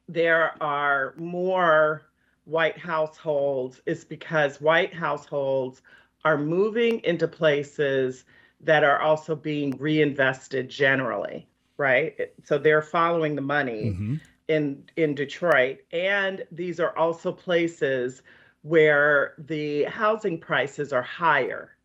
there 0.10 0.62
are 0.62 1.14
more 1.16 2.04
white 2.44 2.78
households 2.78 3.82
is 3.86 4.04
because 4.04 4.60
white 4.60 4.94
households 4.94 5.82
are 6.26 6.38
moving 6.38 7.00
into 7.06 7.26
places 7.26 8.26
that 8.62 8.84
are 8.84 9.00
also 9.02 9.36
being 9.36 9.72
reinvested 9.78 10.70
generally, 10.70 11.48
right? 11.78 12.32
So 12.44 12.58
they're 12.58 12.82
following 12.82 13.36
the 13.36 13.42
money 13.42 13.96
hmm 13.96 14.16
in 14.48 14.84
in 14.96 15.14
Detroit, 15.14 15.80
and 15.92 16.46
these 16.52 16.80
are 16.80 16.98
also 16.98 17.32
places 17.34 18.22
where 18.62 19.34
the 19.38 19.84
housing 19.84 20.40
prices 20.40 20.94
are 20.94 21.02
higher. 21.02 21.76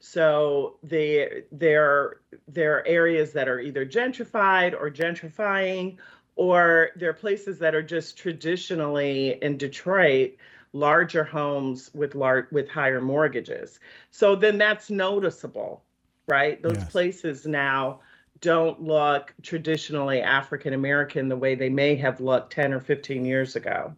So 0.00 0.78
the 0.82 1.44
there 1.50 2.20
there 2.46 2.76
are 2.78 2.86
areas 2.86 3.32
that 3.32 3.48
are 3.48 3.60
either 3.60 3.86
gentrified 3.86 4.74
or 4.78 4.90
gentrifying, 4.90 5.96
or 6.36 6.90
there 6.96 7.10
are 7.10 7.14
places 7.14 7.58
that 7.60 7.74
are 7.74 7.82
just 7.82 8.16
traditionally 8.18 9.38
in 9.42 9.56
Detroit 9.56 10.36
larger 10.72 11.24
homes 11.24 11.90
with 11.94 12.14
large 12.14 12.50
with 12.52 12.68
higher 12.68 13.00
mortgages. 13.00 13.80
So 14.10 14.34
then 14.36 14.58
that's 14.58 14.90
noticeable, 14.90 15.84
right? 16.26 16.62
Those 16.62 16.84
Yes. 16.84 16.84
places 16.84 17.46
now 17.46 18.00
don't 18.40 18.82
look 18.82 19.34
traditionally 19.42 20.20
African 20.20 20.74
American 20.74 21.28
the 21.28 21.36
way 21.36 21.54
they 21.54 21.70
may 21.70 21.96
have 21.96 22.20
looked 22.20 22.52
10 22.52 22.72
or 22.74 22.80
15 22.80 23.24
years 23.24 23.56
ago. 23.56 23.94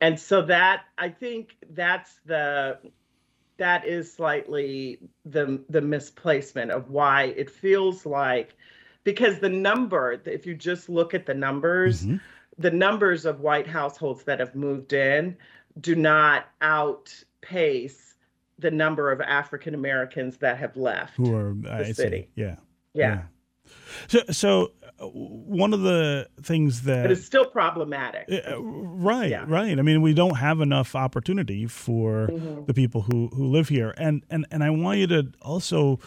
And 0.00 0.18
so 0.18 0.42
that 0.42 0.84
I 0.98 1.08
think 1.10 1.56
that's 1.70 2.20
the 2.26 2.78
that 3.58 3.86
is 3.86 4.12
slightly 4.12 5.00
the 5.24 5.60
the 5.68 5.80
misplacement 5.80 6.70
of 6.70 6.90
why 6.90 7.24
it 7.36 7.50
feels 7.50 8.06
like 8.06 8.56
because 9.04 9.38
the 9.40 9.48
number 9.48 10.20
if 10.24 10.46
you 10.46 10.54
just 10.54 10.88
look 10.88 11.14
at 11.14 11.26
the 11.26 11.34
numbers 11.34 12.06
hmm 12.06 12.18
the 12.58 12.70
numbers 12.70 13.24
of 13.24 13.40
white 13.40 13.66
households 13.66 14.24
that 14.24 14.40
have 14.40 14.54
moved 14.54 14.92
in 14.92 15.36
do 15.80 15.94
not 15.94 16.46
outpace 16.60 18.07
the 18.58 18.70
number 18.70 19.10
of 19.12 19.20
African 19.20 19.74
Americans 19.74 20.38
that 20.38 20.58
have 20.58 20.76
left. 20.76 21.14
Who 21.16 21.34
are 21.34 21.54
I 21.70 21.84
see. 21.84 21.92
city. 21.92 22.28
Yeah. 22.34 22.56
yeah. 22.94 23.22
So, 24.08 24.20
so 24.30 24.72
uh, 24.98 25.06
one 25.06 25.72
of 25.74 25.82
the 25.82 26.28
things 26.42 26.82
that 26.82 27.02
But 27.02 27.10
it's 27.12 27.24
still 27.24 27.44
problematic. 27.44 28.26
Uh, 28.30 28.60
right, 28.60 29.30
Yeah. 29.30 29.44
right. 29.46 29.78
I 29.78 29.82
mean, 29.82 30.00
we 30.02 30.14
don't 30.14 30.36
have 30.36 30.60
enough 30.60 30.94
opportunity 30.94 31.66
for 31.66 32.28
Mhm. 32.28 32.66
the 32.66 32.74
people 32.74 33.02
who 33.02 33.28
who 33.34 33.44
live 33.46 33.68
here, 33.68 33.94
and 33.98 34.24
and 34.30 34.46
and 34.50 34.64
I 34.64 34.70
want 34.70 34.98
you 34.98 35.06
to 35.08 35.32
also 35.42 36.00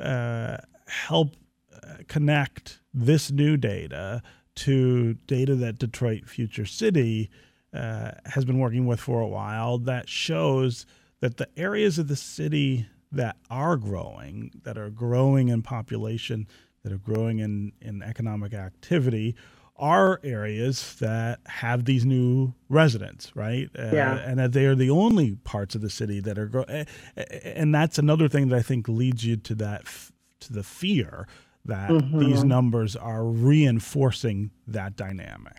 uh, 0.00 0.58
help 0.86 1.34
uh, 1.74 1.96
connect 2.06 2.80
this 2.94 3.30
new 3.32 3.56
data 3.56 4.22
to 4.54 5.14
data 5.26 5.54
that 5.56 5.78
Detroit 5.78 6.28
Future 6.28 6.66
City 6.66 7.30
uh, 7.74 8.12
has 8.26 8.44
been 8.44 8.58
working 8.58 8.86
with 8.86 9.00
for 9.00 9.20
a 9.20 9.26
while 9.28 9.78
that 9.78 10.08
shows 10.08 10.86
that 11.20 11.36
the 11.36 11.48
areas 11.56 11.98
of 11.98 12.08
the 12.08 12.16
city 12.16 12.86
that 13.10 13.36
are 13.50 13.76
growing, 13.76 14.50
that 14.64 14.76
are 14.78 14.90
growing 14.90 15.48
in 15.48 15.62
population, 15.62 16.46
that 16.82 16.92
are 16.92 16.98
growing 16.98 17.38
in, 17.38 17.72
in 17.80 18.02
economic 18.02 18.52
activity, 18.54 19.34
are 19.76 20.20
areas 20.24 20.96
that 20.96 21.38
have 21.46 21.84
these 21.84 22.04
new 22.04 22.52
residents, 22.68 23.34
right? 23.36 23.70
Uh, 23.78 23.90
Yeah. 23.92 24.14
And 24.16 24.38
that 24.40 24.52
they 24.52 24.66
are 24.66 24.74
the 24.74 24.90
only 24.90 25.36
parts 25.36 25.74
of 25.76 25.80
the 25.82 25.90
city 25.90 26.20
that 26.20 26.36
are 26.38 26.46
growing. 26.46 26.86
And 27.44 27.74
that's 27.74 27.98
another 27.98 28.28
thing 28.28 28.48
that 28.48 28.56
I 28.56 28.62
think 28.62 28.88
leads 28.88 29.24
you 29.24 29.36
to 29.36 29.54
that, 29.56 29.82
f- 29.86 30.12
to 30.40 30.52
the 30.52 30.64
fear 30.64 31.26
that 31.64 31.90
these 31.90 32.42
Mhm. 32.42 32.46
numbers 32.46 32.96
are 32.96 33.24
reinforcing 33.24 34.50
that 34.66 34.96
dynamic. 34.96 35.56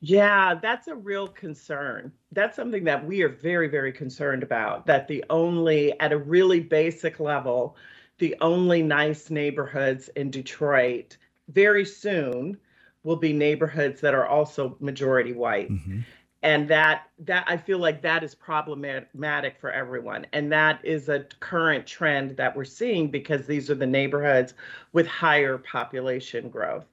Yeah, 0.00 0.54
that's 0.54 0.88
a 0.88 0.94
real 0.94 1.28
concern. 1.28 2.12
That's 2.32 2.56
something 2.56 2.84
that 2.84 3.06
we 3.06 3.22
are 3.22 3.28
very, 3.28 3.68
very 3.68 3.92
concerned 3.92 4.42
about. 4.42 4.86
That 4.86 5.08
the 5.08 5.24
only, 5.30 5.98
at 6.00 6.12
a 6.12 6.18
really 6.18 6.60
basic 6.60 7.20
level, 7.20 7.76
the 8.18 8.36
only 8.40 8.82
nice 8.82 9.30
neighborhoods 9.30 10.08
in 10.16 10.30
Detroit 10.30 11.16
very 11.48 11.84
soon 11.84 12.58
will 13.02 13.16
be 13.16 13.32
neighborhoods 13.32 14.00
that 14.00 14.14
are 14.14 14.26
also 14.26 14.76
majority 14.80 15.32
white. 15.32 15.68
hmm 15.68 16.00
and 16.44 16.68
that 16.68 17.08
that 17.18 17.42
i 17.48 17.56
feel 17.56 17.78
like 17.78 18.02
that 18.02 18.22
is 18.22 18.34
problematic 18.34 19.58
for 19.58 19.72
everyone 19.72 20.26
and 20.32 20.52
that 20.52 20.78
is 20.84 21.08
a 21.08 21.20
current 21.40 21.86
trend 21.86 22.36
that 22.36 22.54
we're 22.54 22.64
seeing 22.64 23.10
because 23.10 23.46
these 23.46 23.70
are 23.70 23.74
the 23.74 23.86
neighborhoods 23.86 24.54
with 24.92 25.06
higher 25.06 25.58
population 25.58 26.48
growth 26.48 26.84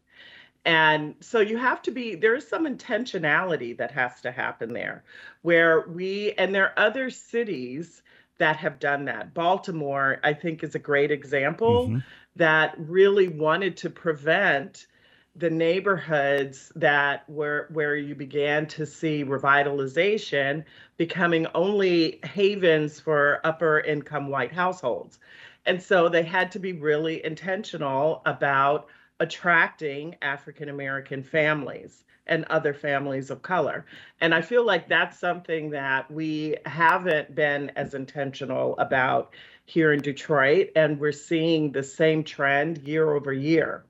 and 0.66 1.16
so 1.22 1.40
you 1.40 1.58
have 1.58 1.82
to 1.82 1.92
be 1.92 2.16
there 2.16 2.36
is 2.36 2.48
some 2.48 2.66
intentionality 2.66 3.76
that 3.78 3.92
has 3.92 4.22
to 4.22 4.32
happen 4.32 4.74
there 4.74 5.04
where 5.42 5.88
we 5.90 6.34
and 6.34 6.54
there 6.54 6.66
are 6.66 6.80
other 6.88 7.10
cities 7.10 8.04
that 8.38 8.58
have 8.58 8.80
done 8.80 9.06
that 9.06 9.34
baltimore 9.34 10.20
i 10.24 10.34
think 10.34 10.64
is 10.64 10.76
a 10.76 10.80
great 10.80 11.12
example 11.12 11.88
Mhm. 11.88 12.04
that 12.36 12.76
really 12.78 13.28
wanted 13.28 13.76
to 13.78 13.90
prevent 13.90 14.88
the 15.36 15.50
neighborhoods 15.50 16.72
that 16.76 17.28
where 17.30 17.68
where 17.72 17.96
you 17.96 18.14
began 18.16 18.68
to 18.68 18.86
see 18.86 19.24
revitalization 19.24 20.64
becoming 20.98 21.48
only 21.56 22.20
havens 22.24 23.00
for 23.00 23.40
upper 23.46 23.80
income 23.80 24.28
white 24.28 24.52
households. 24.52 25.20
And 25.66 25.82
so 25.82 26.10
they 26.10 26.24
had 26.24 26.52
to 26.52 26.60
be 26.60 26.74
really 26.74 27.24
intentional 27.24 28.22
about 28.26 28.88
attracting 29.22 30.16
African 30.24 30.68
American 30.68 31.22
families 31.22 32.04
and 32.26 32.44
other 32.46 32.74
families 32.74 33.30
of 33.30 33.44
color. 33.44 33.86
And 34.20 34.34
I 34.34 34.42
feel 34.42 34.66
like 34.66 34.90
that's 34.90 35.20
something 35.20 35.70
that 35.70 36.10
we 36.10 36.58
haven't 36.66 37.36
been 37.36 37.72
as 37.76 37.94
intentional 37.94 38.78
about 38.80 39.34
here 39.66 39.94
in 39.94 40.02
Detroit. 40.02 40.72
And 40.76 41.00
we're 41.00 41.12
seeing 41.12 41.72
the 41.72 41.84
same 41.84 42.24
trend 42.24 42.80
year 42.80 43.14
over 43.14 43.32
year. 43.32 43.86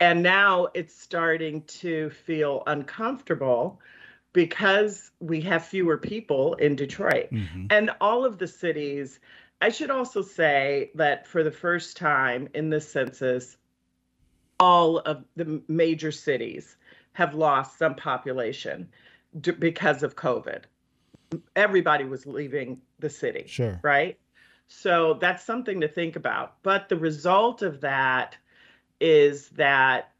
And 0.00 0.22
now 0.22 0.68
it's 0.72 0.98
starting 0.98 1.62
to 1.82 2.08
feel 2.10 2.62
uncomfortable 2.66 3.80
because 4.32 5.10
we 5.20 5.42
have 5.42 5.66
fewer 5.66 5.98
people 5.98 6.54
in 6.54 6.74
Detroit. 6.74 7.30
Mhm. 7.30 7.66
And 7.70 7.90
all 8.00 8.24
of 8.24 8.38
the 8.38 8.48
cities, 8.48 9.20
I 9.60 9.68
should 9.68 9.90
also 9.90 10.22
say 10.22 10.90
that 10.94 11.26
for 11.26 11.42
the 11.42 11.52
first 11.52 11.98
time 11.98 12.48
in 12.54 12.70
this 12.70 12.90
census, 12.90 13.56
all 14.64 14.98
of 15.00 15.22
the 15.36 15.60
major 15.68 16.10
cities 16.10 16.78
have 17.12 17.34
lost 17.34 17.76
some 17.76 17.94
population 17.94 18.88
d- 19.38 19.50
because 19.50 20.02
of 20.02 20.16
COVID. 20.16 20.62
Everybody 21.54 22.04
was 22.04 22.24
leaving 22.24 22.80
the 22.98 23.10
city 23.10 23.44
Sure. 23.46 23.78
right? 23.82 24.18
So 24.66 25.18
that's 25.20 25.44
something 25.44 25.82
to 25.82 25.88
think 25.88 26.16
about. 26.16 26.62
But 26.62 26.88
the 26.88 26.96
result 26.96 27.60
of 27.60 27.82
that 27.82 28.38
is 29.00 29.50
that 29.50 30.12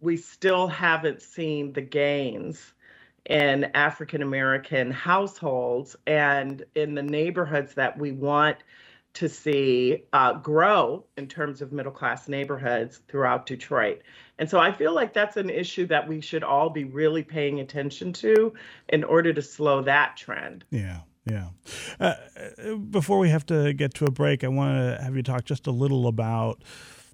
we 0.00 0.16
still 0.18 0.68
haven't 0.68 1.20
seen 1.20 1.72
the 1.72 1.82
gains 1.82 2.74
in 3.26 3.64
African 3.74 4.22
American 4.22 4.92
households 4.92 5.96
and 6.06 6.64
in 6.76 6.94
the 6.94 7.02
neighborhoods 7.02 7.74
that 7.74 7.98
we 7.98 8.12
want 8.12 8.58
to 9.14 9.28
see 9.28 10.02
uh, 10.12 10.34
grow 10.34 11.04
in 11.16 11.28
terms 11.28 11.62
of 11.62 11.72
middle 11.72 11.92
class 11.92 12.28
neighborhoods 12.28 13.00
throughout 13.08 13.46
Detroit. 13.46 14.02
And 14.38 14.50
so 14.50 14.58
I 14.58 14.72
feel 14.72 14.92
like 14.92 15.14
that's 15.14 15.36
an 15.36 15.48
issue 15.48 15.86
that 15.86 16.06
we 16.06 16.20
should 16.20 16.42
all 16.42 16.68
be 16.68 16.84
really 16.84 17.22
paying 17.22 17.60
attention 17.60 18.12
to 18.14 18.52
in 18.88 19.04
order 19.04 19.32
to 19.32 19.40
slow 19.40 19.82
that 19.82 20.16
trend. 20.16 20.64
Yeah, 20.70 21.00
yeah. 21.24 21.48
Uh, 22.00 22.14
before 22.90 23.20
we 23.20 23.28
have 23.28 23.46
to 23.46 23.72
get 23.72 23.94
to 23.94 24.04
a 24.04 24.10
break, 24.10 24.42
I 24.42 24.48
want 24.48 24.76
to 24.76 25.02
have 25.02 25.16
you 25.16 25.22
talk 25.22 25.44
just 25.44 25.68
a 25.68 25.72
little 25.72 26.08
about 26.08 26.62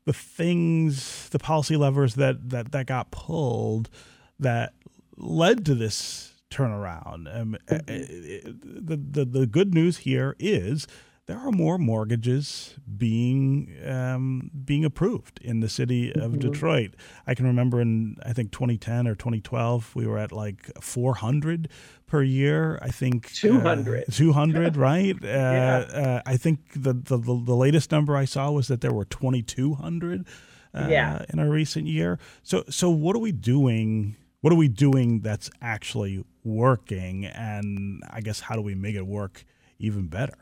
the 0.07 0.15
things, 0.15 1.29
the 1.29 1.39
policy 1.39 1.77
levers 1.77 2.15
that 2.15 2.49
that 2.49 2.73
that 2.73 2.87
got 2.87 3.11
pulled 3.11 3.91
that 4.39 4.73
led 5.19 5.67
to 5.67 5.75
this 5.75 6.33
turnaround. 6.51 7.33
Um, 7.39 7.59
uh, 7.71 7.75
uh, 7.75 7.81
the, 7.87 8.97
the 8.97 9.25
the 9.27 9.47
good 9.47 9.75
news 9.75 9.99
here 9.99 10.35
is 10.39 10.87
there 11.31 11.39
are 11.39 11.53
more 11.53 11.79
mortgages 11.79 12.75
being 12.97 13.73
um, 13.87 14.51
being 14.65 14.85
approved 14.85 15.39
in 15.41 15.61
the 15.61 15.69
city 15.69 16.11
of 16.11 16.33
mm-hmm. 16.33 16.41
Detroit. 16.41 16.97
I 17.25 17.37
can 17.37 17.47
remember 17.47 17.81
in 17.81 18.17
I 18.27 18.33
think 18.33 18.51
2010 18.51 19.07
or 19.07 19.15
2012 19.15 19.95
we 19.95 20.09
were 20.09 20.19
at 20.19 20.33
like 20.33 20.73
400 20.83 21.69
per 22.09 22.25
year. 22.25 22.81
I 22.83 22.89
think 22.89 23.33
200. 23.33 24.03
Uh, 24.09 24.13
200, 24.13 24.77
right? 24.89 25.15
Uh, 25.23 25.27
yeah. 25.29 25.77
Uh, 25.95 26.23
I 26.27 26.37
think 26.37 26.59
the, 26.75 26.95
the 26.95 27.17
the 27.17 27.33
latest 27.33 27.93
number 27.93 28.17
I 28.17 28.25
saw 28.25 28.51
was 28.51 28.67
that 28.67 28.81
there 28.81 28.93
were 28.93 29.05
2200 29.05 30.27
uh, 30.75 30.89
yeah. 30.91 31.25
in 31.29 31.39
a 31.39 31.49
recent 31.49 31.87
year. 31.87 32.19
So 32.43 32.65
so 32.69 32.91
what 32.91 33.15
are 33.15 33.21
we 33.21 33.31
doing? 33.31 34.17
What 34.41 34.53
are 34.53 34.57
we 34.57 34.67
doing 34.67 35.21
that's 35.21 35.49
actually 35.63 36.25
working 36.43 37.25
and 37.25 38.03
I 38.11 38.21
guess 38.21 38.41
how 38.41 38.57
do 38.57 38.63
we 38.63 38.75
make 38.75 38.97
it 38.97 39.07
work 39.07 39.45
even 39.79 40.09
better? 40.09 40.35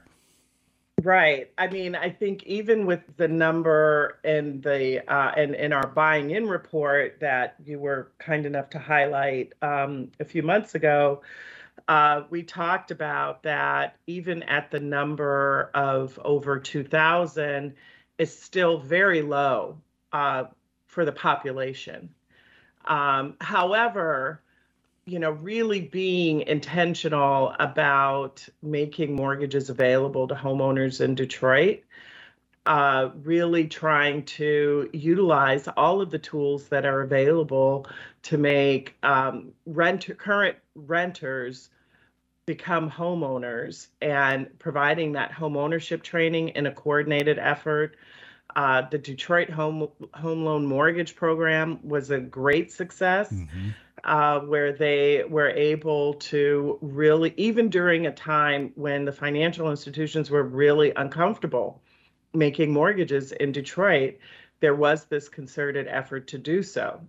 Right. 1.02 1.52
I 1.56 1.68
mean, 1.68 1.94
I 1.94 2.10
think 2.10 2.42
even 2.44 2.84
with 2.84 3.02
the 3.16 3.28
number 3.28 4.18
in 4.24 4.60
the 4.62 5.06
uh, 5.12 5.32
in 5.36 5.54
in 5.54 5.72
our 5.72 5.86
buying 5.86 6.32
in 6.32 6.48
report 6.48 7.20
that 7.20 7.54
you 7.64 7.78
were 7.78 8.10
kind 8.18 8.44
enough 8.44 8.68
to 8.70 8.80
highlight 8.80 9.52
um, 9.62 10.10
a 10.18 10.24
few 10.24 10.42
months 10.42 10.74
ago, 10.74 11.22
uh, 11.86 12.22
we 12.30 12.42
talked 12.42 12.90
about 12.90 13.44
that 13.44 13.96
even 14.08 14.42
at 14.44 14.72
the 14.72 14.80
number 14.80 15.70
of 15.74 16.18
over 16.24 16.58
2,000 16.58 17.74
is 18.18 18.36
still 18.36 18.78
very 18.78 19.22
low 19.22 19.78
uh, 20.12 20.44
for 20.86 21.04
the 21.04 21.12
population. 21.12 22.08
Um, 22.86 23.36
however, 23.40 24.42
you 25.08 25.18
know, 25.18 25.30
really 25.30 25.80
being 25.80 26.42
intentional 26.42 27.54
about 27.58 28.46
making 28.62 29.14
mortgages 29.14 29.70
available 29.70 30.28
to 30.28 30.34
homeowners 30.34 31.00
in 31.00 31.14
Detroit, 31.14 31.82
uh, 32.66 33.08
really 33.22 33.66
trying 33.66 34.22
to 34.24 34.90
utilize 34.92 35.66
all 35.76 36.02
of 36.02 36.10
the 36.10 36.18
tools 36.18 36.68
that 36.68 36.84
are 36.84 37.00
available 37.00 37.86
to 38.22 38.36
make 38.36 38.96
um, 39.02 39.52
rent 39.64 40.06
current 40.18 40.58
renters 40.74 41.70
become 42.44 42.90
homeowners 42.90 43.88
and 44.02 44.58
providing 44.58 45.12
that 45.12 45.32
home 45.32 45.56
ownership 45.56 46.02
training 46.02 46.50
in 46.50 46.66
a 46.66 46.70
coordinated 46.70 47.38
effort. 47.38 47.96
Uh, 48.56 48.82
the 48.90 48.98
Detroit 48.98 49.48
Home 49.50 49.88
Home 50.14 50.44
Loan 50.44 50.66
Mortgage 50.66 51.16
Program 51.16 51.78
was 51.82 52.10
a 52.10 52.18
great 52.18 52.72
success. 52.72 53.32
Mm-hmm 53.32 53.70
uh, 54.04 54.40
where 54.40 54.72
they 54.72 55.24
were 55.28 55.50
able 55.50 56.14
to 56.14 56.78
really, 56.80 57.34
even 57.36 57.68
during 57.68 58.06
a 58.06 58.12
time 58.12 58.72
when 58.74 59.04
the 59.04 59.12
financial 59.12 59.70
institutions 59.70 60.30
were 60.30 60.42
really 60.42 60.92
uncomfortable 60.96 61.82
making 62.34 62.72
mortgages 62.72 63.32
in 63.32 63.52
Detroit, 63.52 64.18
there 64.60 64.74
was 64.74 65.04
this 65.04 65.28
concerted 65.28 65.86
effort 65.88 66.28
to 66.28 66.38
do 66.38 66.62
so. 66.62 67.00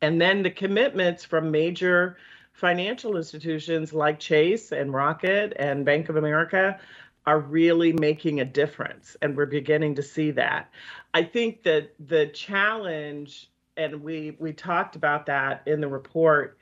And 0.00 0.20
then 0.20 0.42
the 0.42 0.50
commitments 0.50 1.24
from 1.24 1.50
major 1.50 2.16
financial 2.52 3.16
institutions 3.16 3.92
like 3.92 4.18
Chase 4.18 4.72
and 4.72 4.92
Rocket 4.92 5.52
and 5.56 5.84
Bank 5.84 6.08
of 6.08 6.16
America 6.16 6.78
are 7.26 7.40
really 7.40 7.92
making 7.92 8.40
a 8.40 8.44
difference. 8.44 9.16
And 9.20 9.36
we're 9.36 9.46
beginning 9.46 9.96
to 9.96 10.02
see 10.02 10.30
that. 10.32 10.70
I 11.12 11.22
think 11.22 11.62
that 11.64 11.92
the 11.98 12.26
challenge 12.28 13.50
and 13.78 14.02
we 14.02 14.36
we 14.38 14.52
talked 14.52 14.96
about 14.96 15.26
that 15.26 15.62
in 15.66 15.80
the 15.80 15.88
report. 15.88 16.58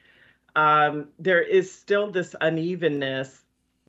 Um, 0.54 1.08
there 1.18 1.42
is 1.42 1.72
still 1.72 2.10
this 2.10 2.34
unevenness 2.40 3.42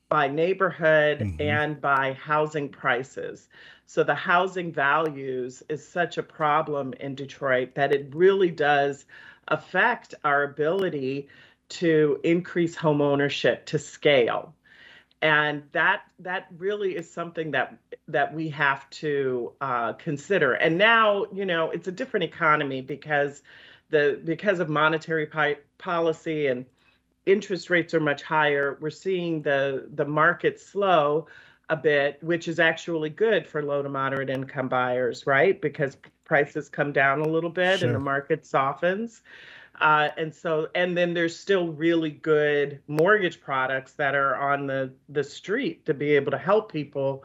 by 0.09 0.27
neighborhood 0.27 1.19
mm-hmm. 1.19 1.41
and 1.41 1.81
by 1.81 2.13
housing 2.13 2.69
prices. 2.69 3.49
So 3.85 4.03
the 4.03 4.15
housing 4.15 4.71
values 4.71 5.63
is 5.69 5.87
such 5.87 6.17
a 6.17 6.23
problem 6.23 6.93
in 6.99 7.15
Detroit 7.15 7.75
that 7.75 7.93
it 7.93 8.13
really 8.13 8.51
does 8.51 9.05
affect 9.47 10.13
our 10.23 10.43
ability 10.43 11.29
to 11.69 12.19
increase 12.23 12.75
home 12.75 13.01
ownership 13.01 13.65
to 13.67 13.79
scale 13.79 14.53
and 15.21 15.63
that 15.71 16.03
that 16.19 16.47
really 16.57 16.95
is 16.95 17.09
something 17.09 17.51
that 17.51 17.77
that 18.07 18.33
we 18.33 18.49
have 18.49 18.89
to 18.91 19.53
uh, 19.61 19.93
consider. 19.93 20.53
And 20.53 20.77
now 20.77 21.25
you 21.33 21.45
know 21.45 21.71
it's 21.71 21.87
a 21.87 21.91
different 21.91 22.23
economy 22.23 22.81
because 22.81 23.41
the 23.89 24.21
because 24.23 24.59
of 24.59 24.69
monetary 24.69 25.25
pi- 25.25 25.57
policy 25.77 26.47
and 26.47 26.65
interest 27.25 27.69
rates 27.69 27.93
are 27.93 27.99
much 27.99 28.23
higher 28.23 28.77
we're 28.79 28.89
seeing 28.89 29.41
the 29.41 29.87
the 29.95 30.05
market 30.05 30.59
slow 30.59 31.27
a 31.69 31.75
bit 31.75 32.17
which 32.23 32.47
is 32.47 32.59
actually 32.59 33.09
good 33.09 33.45
for 33.45 33.61
low 33.61 33.81
to 33.81 33.89
moderate 33.89 34.29
income 34.29 34.69
buyers 34.69 35.27
right? 35.27 35.61
Because 35.61 35.97
prices 36.25 36.69
come 36.69 36.91
down 36.91 37.21
a 37.21 37.27
little 37.27 37.49
bit 37.49 37.79
sure. 37.79 37.87
and 37.87 37.95
the 37.95 37.99
market 37.99 38.45
softens 38.45 39.21
uh, 39.79 40.09
and 40.17 40.33
so, 40.33 40.69
and 40.73 40.97
then 40.97 41.13
there's 41.13 41.37
still 41.37 41.67
really 41.67 42.09
good 42.09 42.81
mortgage 42.87 43.39
products 43.39 43.93
that 43.93 44.15
are 44.15 44.35
on 44.35 44.67
the 44.67 44.93
the 45.09 45.23
street 45.23 45.85
to 45.85 45.93
be 45.93 46.15
able 46.15 46.31
to 46.31 46.37
help 46.37 46.71
people. 46.71 47.23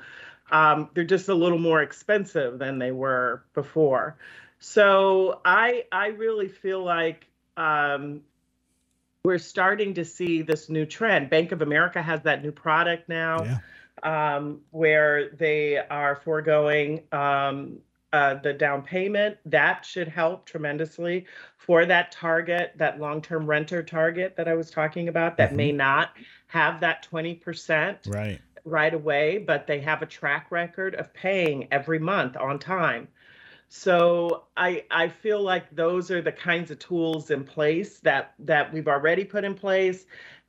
Um, 0.50 0.90
they're 0.92 1.04
just 1.04 1.28
a 1.28 1.34
little 1.34 1.58
more 1.58 1.82
expensive 1.82 2.58
than 2.58 2.78
they 2.78 2.92
were 2.92 3.44
before. 3.54 4.18
So 4.58 5.40
I 5.44 5.84
I 5.90 6.08
really 6.08 6.48
feel 6.48 6.84
like 6.84 7.26
um, 7.56 8.20
we're 9.24 9.38
starting 9.38 9.94
to 9.94 10.04
see 10.04 10.42
this 10.42 10.68
new 10.68 10.84
trend. 10.84 11.30
Bank 11.30 11.52
of 11.52 11.62
America 11.62 12.02
has 12.02 12.22
that 12.22 12.42
new 12.42 12.52
product 12.52 13.08
now. 13.08 13.44
Yeah. 13.44 13.58
Um, 14.02 14.62
where 14.72 15.28
they 15.28 15.78
are 15.78 16.16
foregoing 16.16 17.04
um, 17.12 17.78
uh, 18.12 18.34
the 18.34 18.52
down 18.52 18.82
payment. 18.82 19.38
That 19.46 19.84
should 19.84 20.08
help 20.08 20.46
tremendously 20.46 21.26
for 21.56 21.86
that 21.86 22.12
target, 22.12 22.72
that 22.76 23.00
long 23.00 23.22
term 23.22 23.46
renter 23.46 23.82
target 23.82 24.36
that 24.36 24.48
I 24.48 24.54
was 24.54 24.70
talking 24.70 25.08
about 25.08 25.36
that 25.36 25.48
mm-hmm. 25.48 25.56
may 25.56 25.72
not 25.72 26.10
have 26.48 26.80
that 26.80 27.06
20% 27.10 28.12
right. 28.12 28.40
right 28.64 28.94
away, 28.94 29.38
but 29.38 29.66
they 29.66 29.80
have 29.80 30.02
a 30.02 30.06
track 30.06 30.48
record 30.50 30.94
of 30.94 31.12
paying 31.14 31.68
every 31.70 31.98
month 31.98 32.36
on 32.36 32.58
time. 32.58 33.08
So 33.68 34.44
I 34.54 34.84
I 34.90 35.08
feel 35.08 35.40
like 35.40 35.74
those 35.74 36.10
are 36.10 36.20
the 36.20 36.30
kinds 36.30 36.70
of 36.70 36.78
tools 36.78 37.30
in 37.30 37.42
place 37.42 38.00
that 38.00 38.34
that 38.40 38.70
we've 38.70 38.86
already 38.86 39.24
put 39.24 39.44
in 39.44 39.54
place 39.54 40.04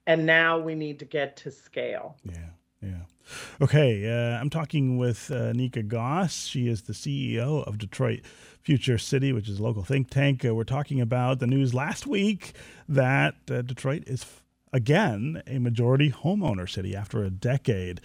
and 0.05 0.25
now 0.25 0.59
we 0.59 0.75
need 0.75 0.99
to 0.99 1.05
get 1.05 1.37
to 1.37 1.51
scale. 1.51 2.17
Yeah. 2.25 2.49
Yeah. 2.81 3.03
Okay, 3.61 4.09
uh, 4.09 4.39
I'm 4.39 4.49
talking 4.49 4.97
with 4.97 5.31
uh, 5.31 5.53
Nika 5.53 5.83
Goss. 5.83 6.45
She 6.45 6.67
is 6.67 6.83
the 6.83 6.93
CEO 6.93 7.65
of 7.65 7.77
Detroit 7.77 8.21
Future 8.61 8.97
City, 8.97 9.31
which 9.31 9.47
is 9.47 9.59
a 9.59 9.63
local 9.63 9.83
think 9.83 10.09
tank. 10.09 10.43
Uh, 10.45 10.53
we're 10.53 10.63
talking 10.63 10.99
about 10.99 11.39
the 11.39 11.47
news 11.47 11.73
last 11.73 12.05
week 12.05 12.53
that 12.87 13.35
uh, 13.49 13.61
Detroit 13.61 14.03
is 14.07 14.23
f- 14.23 14.43
again 14.71 15.41
a 15.47 15.59
majority 15.59 16.11
homeowner 16.11 16.69
city 16.69 16.95
after 16.95 17.23
a 17.23 17.29
decade 17.29 18.01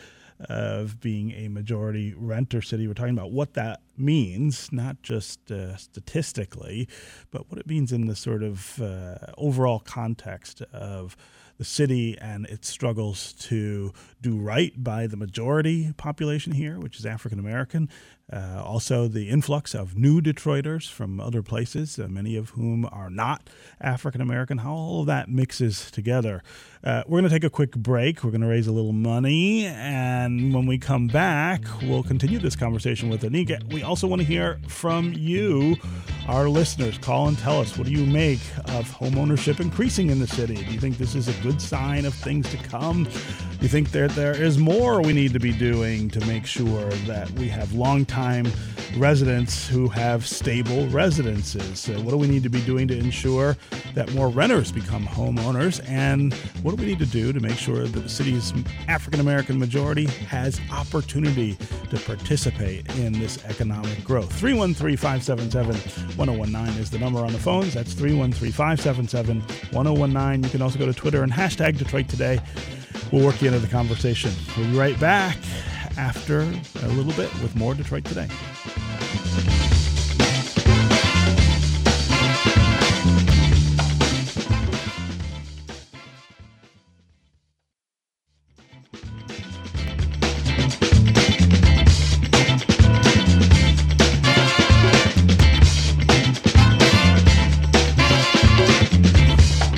of 0.48 1.00
being 1.00 1.32
a 1.32 1.48
majority 1.48 2.14
renter 2.16 2.62
city. 2.62 2.86
We're 2.86 2.94
talking 2.94 3.18
about 3.18 3.32
what 3.32 3.54
that 3.54 3.80
means, 3.96 4.70
not 4.72 5.02
just 5.02 5.50
uh, 5.50 5.76
statistically, 5.76 6.88
but 7.30 7.50
what 7.50 7.58
it 7.58 7.66
means 7.66 7.90
in 7.92 8.06
the 8.06 8.14
sort 8.14 8.42
of 8.44 8.80
uh, 8.80 9.16
overall 9.36 9.80
context 9.80 10.62
of 10.72 11.16
the 11.58 11.64
city 11.64 12.16
and 12.18 12.46
its 12.46 12.68
struggles 12.68 13.32
to 13.34 13.92
do 14.22 14.38
right 14.38 14.72
by 14.82 15.06
the 15.06 15.16
majority 15.16 15.92
population 15.96 16.52
here, 16.52 16.78
which 16.78 16.98
is 16.98 17.04
African 17.04 17.38
American. 17.38 17.88
Uh, 18.30 18.62
also, 18.62 19.08
the 19.08 19.30
influx 19.30 19.74
of 19.74 19.96
new 19.96 20.20
Detroiters 20.20 20.90
from 20.90 21.18
other 21.18 21.42
places, 21.42 21.98
uh, 21.98 22.08
many 22.08 22.36
of 22.36 22.50
whom 22.50 22.86
are 22.92 23.08
not 23.08 23.48
African 23.80 24.20
American, 24.20 24.58
how 24.58 24.74
all 24.74 25.00
of 25.00 25.06
that 25.06 25.30
mixes 25.30 25.90
together. 25.90 26.42
Uh, 26.84 27.02
we're 27.06 27.20
going 27.20 27.30
to 27.30 27.34
take 27.34 27.44
a 27.44 27.50
quick 27.50 27.72
break. 27.72 28.22
We're 28.22 28.30
going 28.30 28.42
to 28.42 28.46
raise 28.46 28.66
a 28.66 28.72
little 28.72 28.92
money. 28.92 29.66
And 29.66 30.52
when 30.52 30.66
we 30.66 30.78
come 30.78 31.06
back, 31.06 31.62
we'll 31.82 32.02
continue 32.02 32.38
this 32.38 32.54
conversation 32.54 33.08
with 33.08 33.22
Anika. 33.22 33.72
We 33.72 33.82
also 33.82 34.06
want 34.06 34.20
to 34.20 34.28
hear 34.28 34.60
from 34.68 35.14
you, 35.14 35.76
our 36.28 36.48
listeners. 36.48 36.98
Call 36.98 37.28
and 37.28 37.38
tell 37.38 37.60
us 37.60 37.78
what 37.78 37.86
do 37.86 37.92
you 37.92 38.04
make 38.04 38.40
of 38.66 38.90
homeownership 38.90 39.58
increasing 39.58 40.10
in 40.10 40.18
the 40.18 40.26
city? 40.26 40.56
Do 40.56 40.70
you 40.70 40.78
think 40.78 40.98
this 40.98 41.14
is 41.14 41.28
a 41.28 41.42
good 41.42 41.60
sign 41.62 42.04
of 42.04 42.12
things 42.12 42.48
to 42.50 42.58
come? 42.58 43.04
Do 43.04 43.10
you 43.62 43.68
think 43.68 43.90
that 43.92 44.10
there 44.10 44.40
is 44.40 44.58
more 44.58 45.00
we 45.00 45.14
need 45.14 45.32
to 45.32 45.40
be 45.40 45.52
doing 45.52 46.10
to 46.10 46.24
make 46.26 46.44
sure 46.44 46.90
that 47.06 47.30
we 47.32 47.48
have 47.48 47.72
long 47.72 48.04
time? 48.04 48.17
Time 48.18 48.50
residents 48.96 49.68
who 49.68 49.86
have 49.86 50.26
stable 50.26 50.88
residences. 50.88 51.78
So 51.78 51.92
what 52.00 52.10
do 52.10 52.16
we 52.16 52.26
need 52.26 52.42
to 52.42 52.48
be 52.48 52.60
doing 52.62 52.88
to 52.88 52.98
ensure 52.98 53.56
that 53.94 54.12
more 54.12 54.28
renters 54.28 54.72
become 54.72 55.06
homeowners? 55.06 55.86
And 55.88 56.34
what 56.62 56.74
do 56.74 56.82
we 56.82 56.86
need 56.88 56.98
to 56.98 57.06
do 57.06 57.32
to 57.32 57.38
make 57.38 57.56
sure 57.56 57.86
that 57.86 58.00
the 58.00 58.08
city's 58.08 58.52
African 58.88 59.20
American 59.20 59.56
majority 59.56 60.06
has 60.06 60.60
opportunity 60.72 61.56
to 61.90 61.96
participate 62.00 62.88
in 62.96 63.12
this 63.12 63.44
economic 63.44 64.02
growth? 64.02 64.32
313 64.32 64.96
577 64.96 66.16
1019 66.16 66.82
is 66.82 66.90
the 66.90 66.98
number 66.98 67.20
on 67.20 67.32
the 67.32 67.38
phones. 67.38 67.72
That's 67.74 67.92
313 67.92 68.50
577 68.50 69.42
1019. 69.70 70.42
You 70.42 70.50
can 70.50 70.62
also 70.62 70.78
go 70.78 70.86
to 70.86 70.94
Twitter 70.94 71.22
and 71.22 71.32
hashtag 71.32 71.78
Detroit 71.78 72.08
Today. 72.08 72.40
We'll 73.12 73.24
work 73.24 73.40
you 73.40 73.46
into 73.46 73.60
the 73.60 73.68
conversation. 73.68 74.32
We'll 74.56 74.70
be 74.70 74.76
right 74.76 74.98
back 74.98 75.36
after 75.98 76.40
a 76.40 76.88
little 76.88 77.12
bit 77.12 77.32
with 77.42 77.54
more 77.56 77.74
Detroit 77.74 78.04
Today. 78.04 78.28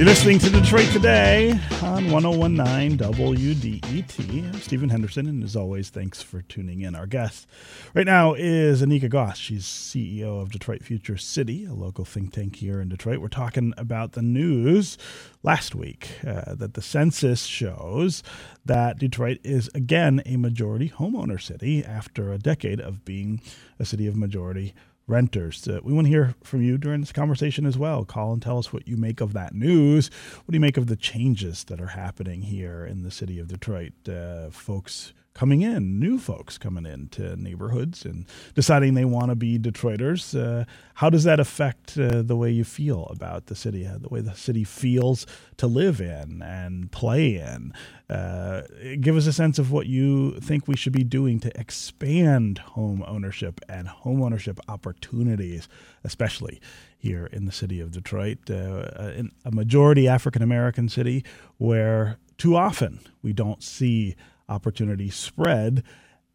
You're 0.00 0.08
listening 0.08 0.38
to 0.38 0.48
Detroit 0.48 0.88
Today 0.92 1.50
on 1.82 2.10
1019 2.10 2.96
WDET. 2.96 4.48
I'm 4.48 4.60
Stephen 4.62 4.88
Henderson, 4.88 5.26
and 5.26 5.44
as 5.44 5.54
always, 5.54 5.90
thanks 5.90 6.22
for 6.22 6.40
tuning 6.40 6.80
in. 6.80 6.94
Our 6.94 7.06
guest 7.06 7.46
right 7.92 8.06
now 8.06 8.32
is 8.32 8.80
Anika 8.80 9.10
Goss. 9.10 9.36
She's 9.36 9.66
CEO 9.66 10.40
of 10.40 10.52
Detroit 10.52 10.82
Future 10.82 11.18
City, 11.18 11.66
a 11.66 11.74
local 11.74 12.06
think 12.06 12.32
tank 12.32 12.56
here 12.56 12.80
in 12.80 12.88
Detroit. 12.88 13.18
We're 13.18 13.28
talking 13.28 13.74
about 13.76 14.12
the 14.12 14.22
news 14.22 14.96
last 15.42 15.74
week 15.74 16.08
uh, 16.26 16.54
that 16.54 16.72
the 16.72 16.80
census 16.80 17.44
shows 17.44 18.22
that 18.64 18.98
Detroit 18.98 19.40
is 19.44 19.68
again 19.74 20.22
a 20.24 20.38
majority 20.38 20.88
homeowner 20.88 21.38
city 21.38 21.84
after 21.84 22.32
a 22.32 22.38
decade 22.38 22.80
of 22.80 23.04
being 23.04 23.42
a 23.78 23.84
city 23.84 24.06
of 24.06 24.16
majority 24.16 24.72
renters. 25.10 25.66
Uh, 25.66 25.80
we 25.82 25.92
want 25.92 26.06
to 26.06 26.10
hear 26.10 26.34
from 26.42 26.62
you 26.62 26.78
during 26.78 27.00
this 27.00 27.12
conversation 27.12 27.66
as 27.66 27.76
well. 27.76 28.04
Call 28.04 28.32
and 28.32 28.40
tell 28.40 28.58
us 28.58 28.72
what 28.72 28.88
you 28.88 28.96
make 28.96 29.20
of 29.20 29.32
that 29.34 29.54
news. 29.54 30.10
What 30.36 30.52
do 30.52 30.56
you 30.56 30.60
make 30.60 30.76
of 30.76 30.86
the 30.86 30.96
changes 30.96 31.64
that 31.64 31.80
are 31.80 31.88
happening 31.88 32.42
here 32.42 32.84
in 32.86 33.02
the 33.02 33.10
city 33.10 33.38
of 33.38 33.48
Detroit? 33.48 33.92
Uh, 34.08 34.50
folks 34.50 35.12
coming 35.32 35.62
in, 35.62 35.98
new 35.98 36.18
folks 36.18 36.58
coming 36.58 36.84
into 36.84 37.36
neighborhoods 37.36 38.04
and 38.04 38.26
deciding 38.54 38.94
they 38.94 39.04
want 39.04 39.28
to 39.28 39.36
be 39.36 39.58
Detroiters. 39.58 40.38
Uh, 40.38 40.64
how 40.94 41.08
does 41.08 41.24
that 41.24 41.38
affect 41.38 41.96
uh, 41.96 42.22
the 42.22 42.36
way 42.36 42.50
you 42.50 42.64
feel 42.64 43.06
about 43.10 43.46
the 43.46 43.54
city, 43.54 43.86
uh, 43.86 43.98
the 43.98 44.08
way 44.08 44.20
the 44.20 44.34
city 44.34 44.64
feels 44.64 45.26
to 45.56 45.66
live 45.66 46.00
in 46.00 46.42
and 46.42 46.90
play 46.90 47.36
in? 47.36 47.72
Uh, 48.08 48.62
give 49.00 49.16
us 49.16 49.26
a 49.26 49.32
sense 49.32 49.58
of 49.58 49.70
what 49.70 49.86
you 49.86 50.32
think 50.40 50.66
we 50.66 50.76
should 50.76 50.92
be 50.92 51.04
doing 51.04 51.38
to 51.38 51.60
expand 51.60 52.58
home 52.58 53.04
ownership 53.06 53.60
and 53.68 53.86
home 53.86 54.20
ownership 54.22 54.58
opportunities, 54.68 55.68
especially 56.02 56.60
here 56.98 57.26
in 57.26 57.46
the 57.46 57.52
city 57.52 57.80
of 57.80 57.92
Detroit, 57.92 58.38
uh, 58.50 59.12
in 59.16 59.30
a 59.44 59.52
majority 59.52 60.08
African 60.08 60.42
American 60.42 60.88
city 60.88 61.24
where 61.56 62.18
too 62.36 62.56
often 62.56 63.00
we 63.22 63.32
don't 63.32 63.62
see 63.62 64.16
opportunity 64.50 65.08
spread 65.08 65.82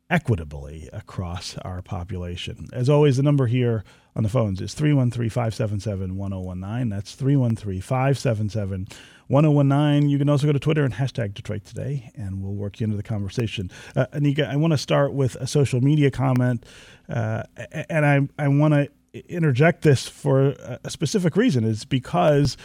equitably 0.09 0.89
across 0.93 1.57
our 1.59 1.81
population. 1.81 2.67
As 2.71 2.89
always, 2.89 3.17
the 3.17 3.23
number 3.23 3.47
here 3.47 3.83
on 4.15 4.23
the 4.23 4.29
phones 4.29 4.61
is 4.61 4.73
313 4.73 5.29
577 5.29 6.15
1019. 6.15 6.89
That's 6.89 7.15
313 7.15 7.81
577 7.81 8.87
1019. 9.27 10.09
You 10.09 10.17
can 10.17 10.29
also 10.29 10.45
go 10.45 10.53
to 10.53 10.59
Twitter 10.59 10.83
and 10.83 10.93
hashtag 10.93 11.33
Detroit 11.33 11.65
Today, 11.65 12.11
and 12.15 12.41
we'll 12.41 12.53
work 12.53 12.79
you 12.79 12.85
into 12.85 12.97
the 12.97 13.03
conversation. 13.03 13.71
Uh, 13.95 14.05
Anika, 14.13 14.47
I 14.47 14.55
want 14.55 14.71
to 14.71 14.77
start 14.77 15.13
with 15.13 15.35
a 15.35 15.47
social 15.47 15.81
media 15.81 16.11
comment, 16.11 16.65
uh, 17.09 17.43
and 17.89 18.05
I, 18.05 18.27
I 18.37 18.47
want 18.47 18.73
to 18.75 18.89
interject 19.29 19.81
this 19.81 20.07
for 20.07 20.55
a 20.83 20.89
specific 20.89 21.35
reason 21.35 21.63
is 21.63 21.85
because 21.85 22.57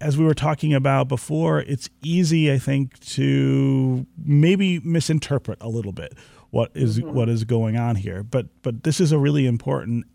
as 0.00 0.16
we 0.16 0.24
were 0.24 0.34
talking 0.34 0.72
about 0.74 1.08
before 1.08 1.60
it's 1.60 1.88
easy 2.02 2.52
i 2.52 2.58
think 2.58 2.98
to 3.00 4.06
maybe 4.24 4.80
misinterpret 4.80 5.58
a 5.60 5.68
little 5.68 5.92
bit 5.92 6.14
what 6.50 6.70
is, 6.74 6.98
mm-hmm. 6.98 7.12
what 7.12 7.28
is 7.28 7.44
going 7.44 7.76
on 7.76 7.96
here 7.96 8.22
but 8.22 8.46
but 8.62 8.82
this 8.82 9.00
is 9.00 9.12
a 9.12 9.18
really 9.18 9.46
important 9.46 10.06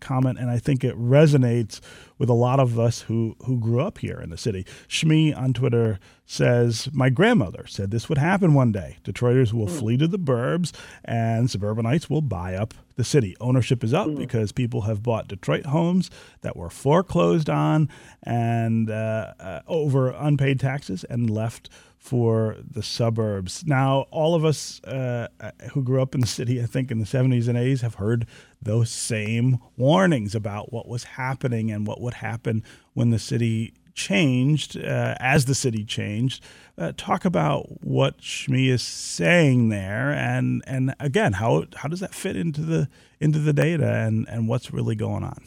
comment, 0.00 0.38
and 0.38 0.50
I 0.50 0.58
think 0.58 0.84
it 0.84 0.96
resonates 0.98 1.80
with 2.18 2.28
a 2.28 2.34
lot 2.34 2.60
of 2.60 2.78
us 2.78 3.02
who 3.02 3.36
who 3.44 3.58
grew 3.58 3.80
up 3.80 3.98
here 3.98 4.20
in 4.20 4.30
the 4.30 4.36
city. 4.36 4.64
Shmi 4.88 5.36
on 5.36 5.52
Twitter 5.52 5.98
says, 6.24 6.88
"My 6.92 7.10
grandmother 7.10 7.66
said 7.66 7.90
this 7.90 8.08
would 8.08 8.18
happen 8.18 8.54
one 8.54 8.72
day. 8.72 8.96
Detroiters 9.04 9.52
will 9.52 9.66
mm. 9.66 9.78
flee 9.78 9.96
to 9.98 10.08
the 10.08 10.18
burbs, 10.18 10.72
and 11.04 11.50
suburbanites 11.50 12.08
will 12.08 12.22
buy 12.22 12.54
up 12.54 12.74
the 12.96 13.04
city. 13.04 13.36
Ownership 13.40 13.84
is 13.84 13.92
up 13.92 14.08
mm. 14.08 14.16
because 14.16 14.52
people 14.52 14.82
have 14.82 15.02
bought 15.02 15.28
Detroit 15.28 15.66
homes 15.66 16.10
that 16.40 16.56
were 16.56 16.70
foreclosed 16.70 17.50
on 17.50 17.88
and 18.22 18.90
uh, 18.90 19.34
uh, 19.38 19.60
over 19.66 20.10
unpaid 20.10 20.60
taxes 20.60 21.04
and 21.04 21.30
left." 21.30 21.68
for 22.06 22.56
the 22.70 22.84
suburbs. 22.84 23.64
Now, 23.66 24.06
all 24.12 24.36
of 24.36 24.44
us 24.44 24.80
uh, 24.84 25.26
who 25.72 25.82
grew 25.82 26.00
up 26.00 26.14
in 26.14 26.20
the 26.20 26.26
city, 26.26 26.62
I 26.62 26.66
think 26.66 26.92
in 26.92 27.00
the 27.00 27.04
70s 27.04 27.48
and 27.48 27.58
80s, 27.58 27.80
have 27.80 27.96
heard 27.96 28.28
those 28.60 28.90
same 28.90 29.58
warnings 29.76 30.34
about 30.34 30.72
what 30.72 30.88
was 30.88 31.04
happening 31.04 31.70
and 31.70 31.86
what 31.86 32.00
would 32.00 32.14
happen 32.14 32.64
when 32.94 33.10
the 33.10 33.18
city 33.18 33.74
changed, 33.94 34.76
uh, 34.76 35.16
as 35.18 35.46
the 35.46 35.54
city 35.54 35.84
changed. 35.84 36.44
Uh, 36.78 36.92
talk 36.96 37.24
about 37.24 37.82
what 37.82 38.18
Shmi 38.18 38.68
is 38.68 38.82
saying 38.82 39.70
there, 39.70 40.12
and 40.12 40.62
and 40.66 40.94
again, 41.00 41.34
how 41.34 41.64
how 41.74 41.88
does 41.88 42.00
that 42.00 42.14
fit 42.14 42.36
into 42.36 42.60
the 42.60 42.88
into 43.18 43.38
the 43.38 43.52
data 43.52 43.90
and 43.90 44.28
and 44.28 44.46
what's 44.48 44.72
really 44.72 44.94
going 44.94 45.24
on? 45.24 45.42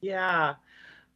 Yeah, 0.00 0.54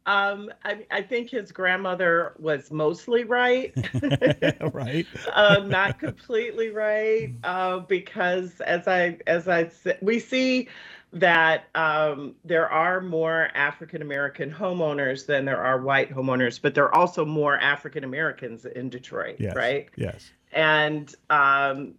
um, 0.05 0.51
I, 0.65 0.85
I, 0.89 1.01
think 1.03 1.29
his 1.29 1.51
grandmother 1.51 2.33
was 2.39 2.71
mostly 2.71 3.25
right. 3.25 3.71
right. 4.73 5.05
um, 5.33 5.69
not 5.69 5.99
completely 5.99 6.69
right, 6.69 7.31
uh, 7.43 7.79
because 7.79 8.59
as 8.61 8.87
I 8.87 9.19
as 9.27 9.47
I 9.47 9.67
said, 9.69 9.99
we 10.01 10.19
see 10.19 10.67
that 11.11 11.65
um, 11.73 12.35
there 12.45 12.69
are 12.69 13.01
more 13.01 13.49
African 13.55 14.01
American 14.01 14.51
homeowners 14.51 15.25
than 15.25 15.45
there 15.45 15.61
are 15.61 15.81
white 15.81 16.13
homeowners, 16.13 16.61
but 16.61 16.75
there 16.75 16.85
are 16.85 16.95
also 16.95 17.25
more 17.25 17.57
African 17.57 18.03
Americans 18.03 18.65
in 18.65 18.89
Detroit, 18.89 19.37
yes. 19.39 19.55
right? 19.55 19.89
Yes. 19.95 20.29
And 20.51 21.13
um, 21.29 21.95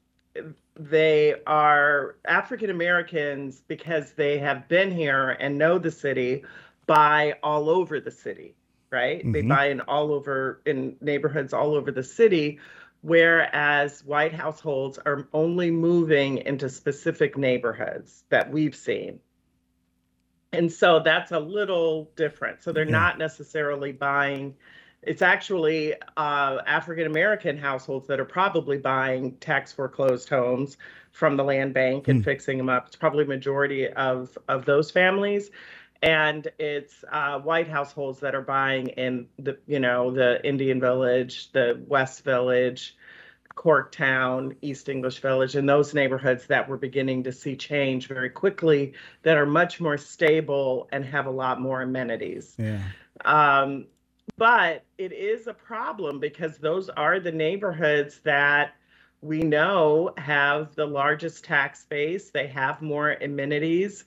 they 0.77 1.35
are 1.47 2.17
African 2.25 2.71
Americans 2.71 3.63
because 3.67 4.13
they 4.13 4.39
have 4.39 4.69
been 4.69 4.91
here 4.91 5.31
and 5.41 5.59
know 5.59 5.79
the 5.79 5.91
city 5.91 6.45
buy 6.87 7.35
all 7.43 7.69
over 7.69 8.01
the 8.01 8.11
city, 8.11 8.55
right? 8.91 9.21
Mm-hmm. 9.21 9.33
They 9.33 9.43
buy 9.43 9.67
in 9.67 9.81
all 9.83 10.13
over 10.13 10.61
in 10.67 10.97
neighborhoods 11.01 11.53
all 11.53 11.75
over 11.75 11.91
the 11.91 12.03
city, 12.03 12.59
whereas 13.03 14.05
white 14.05 14.35
households 14.35 14.99
are 14.99 15.29
only 15.33 15.71
moving 15.71 16.39
into 16.39 16.69
specific 16.69 17.37
neighborhoods 17.37 18.25
that 18.29 18.51
we've 18.51 18.77
seen. 18.77 19.21
And 20.53 20.71
so 20.71 21.01
that's 21.01 21.33
a 21.33 21.39
little 21.39 22.11
different. 22.17 22.63
So 22.63 22.73
they're 22.73 22.85
yeah. 22.85 22.91
not 22.91 23.19
necessarily 23.19 23.93
buying 23.93 24.55
it's 25.03 25.23
actually 25.23 25.95
uh, 26.17 26.59
African 26.67 27.07
American 27.07 27.57
households 27.57 28.07
that 28.09 28.21
are 28.21 28.25
probably 28.25 28.77
buying 28.77 29.33
tax 29.37 29.73
foreclosed 29.73 30.29
homes 30.29 30.77
from 31.11 31.37
the 31.37 31.45
land 31.45 31.73
bank 31.73 32.09
and 32.09 32.21
mm. 32.21 32.25
fixing 32.25 32.59
them 32.59 32.69
up. 32.69 32.87
It's 32.87 32.97
probably 32.97 33.25
majority 33.25 33.89
of 33.89 34.37
of 34.49 34.65
those 34.67 34.91
families 34.91 35.51
and 36.03 36.49
it's 36.59 37.05
uh, 37.11 37.39
white 37.41 37.69
households 37.69 38.21
that 38.21 38.35
are 38.35 38.43
buying 38.43 38.89
in 38.89 39.27
the 39.39 39.59
you 39.67 39.81
know 39.81 40.11
the 40.11 40.45
Indian 40.47 40.81
Village, 40.81 41.53
the 41.53 41.83
West 41.87 42.25
Village, 42.25 42.97
Corktown, 43.55 44.57
East 44.63 44.89
English 44.89 45.21
Village, 45.21 45.57
and 45.57 45.69
those 45.69 45.93
neighborhoods 45.93 46.47
that 46.47 46.69
we're 46.69 46.79
beginning 46.79 47.25
to 47.25 47.33
see 47.33 47.57
change 47.57 48.09
very 48.09 48.31
quickly 48.31 48.95
that 49.23 49.37
are 49.37 49.47
much 49.47 49.81
more 49.81 49.99
stable 49.99 50.89
and 50.93 51.05
have 51.05 51.27
a 51.27 51.31
lot 51.31 51.61
more 51.61 51.83
amenities. 51.83 52.55
Yeah. 52.59 52.81
Um, 53.25 53.87
but 54.39 54.85
it 54.97 55.13
is 55.13 55.47
a 55.47 55.53
problem 55.53 56.21
because 56.21 56.57
those 56.57 56.89
are 56.89 57.21
the 57.21 57.33
neighborhoods 57.33 58.21
that 58.21 58.75
we 59.21 59.43
know 59.43 60.15
have 60.17 60.75
the 60.75 60.87
largest 60.87 61.45
tax 61.45 61.85
base. 61.85 62.31
They 62.31 62.47
have 62.47 62.81
more 62.81 63.13
amenities. 63.13 64.05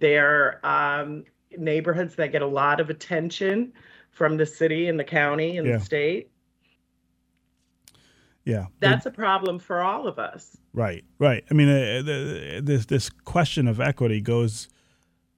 They're 0.00 0.64
um, 0.66 1.24
neighborhoods 1.56 2.14
that 2.16 2.32
get 2.32 2.42
a 2.42 2.46
lot 2.46 2.80
of 2.80 2.90
attention 2.90 3.72
from 4.10 4.36
the 4.36 4.46
city 4.46 4.88
and 4.88 4.98
the 4.98 5.04
county 5.04 5.58
and 5.58 5.66
yeah. 5.66 5.76
the 5.76 5.84
state. 5.84 6.30
Yeah, 8.44 8.66
that's 8.78 9.06
a 9.06 9.10
problem 9.10 9.58
for 9.58 9.80
all 9.80 10.06
of 10.06 10.20
us. 10.20 10.56
Right, 10.72 11.04
right. 11.18 11.44
I 11.50 11.54
mean, 11.54 11.68
uh, 11.68 12.02
the, 12.02 12.60
this 12.62 12.86
this 12.86 13.10
question 13.10 13.66
of 13.66 13.80
equity 13.80 14.20
goes 14.20 14.68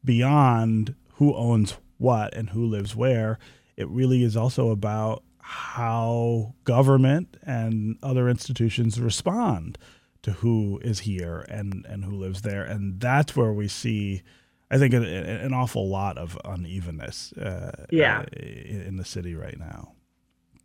beyond 0.05 0.95
who 1.15 1.35
owns 1.35 1.79
what 1.97 2.35
and 2.35 2.51
who 2.51 2.67
lives 2.67 2.95
where. 2.95 3.39
It 3.77 3.89
really 3.89 4.23
is 4.23 4.37
also 4.37 4.71
about 4.71 5.23
how 5.41 6.55
government 6.65 7.39
and 7.43 7.97
other 8.03 8.29
institutions 8.29 9.01
respond 9.01 9.79
to 10.21 10.33
who 10.33 10.79
is 10.85 11.01
here 11.01 11.47
and 11.49 11.87
and 11.89 12.05
who 12.05 12.15
lives 12.15 12.43
there, 12.43 12.63
and 12.63 13.01
that's 13.01 13.35
where 13.35 13.55
we 13.55 13.69
see 13.69 14.23
I 14.71 14.79
think 14.79 14.95
an, 14.95 15.05
an 15.05 15.55
awful 15.55 15.89
lot 15.89 16.19
of 16.19 16.39
unevenness. 16.45 17.33
Uh, 17.33 17.87
yeah. 17.91 18.21
Uh, 18.21 18.43
in 18.43 18.97
the 18.97 19.05
city 19.05 19.35
right 19.35 19.59
now. 19.59 19.93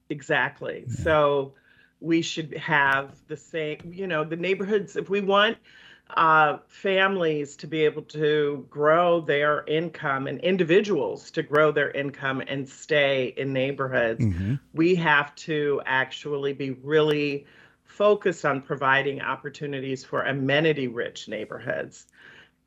Exactly. 0.09 0.85
Yeah. 0.87 0.95
So 1.03 1.53
we 1.99 2.21
should 2.21 2.53
have 2.57 3.15
the 3.27 3.37
same. 3.37 3.79
You 3.93 4.07
know, 4.07 4.23
the 4.23 4.35
neighborhoods. 4.35 4.95
If 4.95 5.09
we 5.09 5.21
want 5.21 5.57
uh, 6.15 6.57
families 6.67 7.55
to 7.57 7.67
be 7.67 7.85
able 7.85 8.01
to 8.03 8.65
grow 8.69 9.21
their 9.21 9.63
income 9.67 10.27
and 10.27 10.39
individuals 10.41 11.31
to 11.31 11.41
grow 11.41 11.71
their 11.71 11.91
income 11.91 12.41
and 12.47 12.67
stay 12.67 13.33
in 13.37 13.53
neighborhoods, 13.53 14.23
mm-hmm. 14.23 14.55
we 14.73 14.95
have 14.95 15.33
to 15.35 15.81
actually 15.85 16.53
be 16.53 16.71
really 16.71 17.45
focused 17.85 18.43
on 18.43 18.61
providing 18.61 19.21
opportunities 19.21 20.03
for 20.03 20.23
amenity 20.23 20.87
rich 20.87 21.27
neighborhoods. 21.27 22.07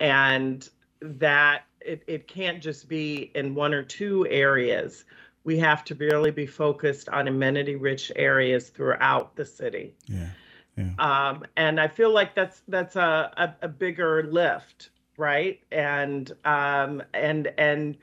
And 0.01 0.69
that 1.01 1.65
it, 1.81 2.03
it 2.07 2.29
can't 2.29 2.63
just 2.63 2.89
be 2.89 3.31
in 3.35 3.55
one 3.55 3.75
or 3.75 3.83
two 3.83 4.27
areas. 4.29 5.05
We 5.45 5.59
have 5.59 5.85
to 5.85 5.95
really 5.95 6.31
be 6.33 6.47
focused 6.47 7.09
on 7.09 7.29
amenity 7.29 7.77
rich 7.77 8.11
areas 8.17 8.71
throughout 8.71 9.37
the 9.37 9.45
city. 9.45 9.95
Yeah. 10.07 10.29
Yeah. 10.77 10.91
Um, 10.99 11.45
and 11.57 11.81
I 11.81 11.89
feel 11.89 12.13
like 12.13 12.35
that's 12.35 12.63
that's 12.69 12.97
a, 12.97 13.33
a, 13.37 13.65
a 13.65 13.69
bigger 13.69 14.25
lift, 14.25 14.91
right? 15.17 15.61
And 15.73 16.31
um, 16.45 17.03
and 17.15 17.51
and 17.57 17.97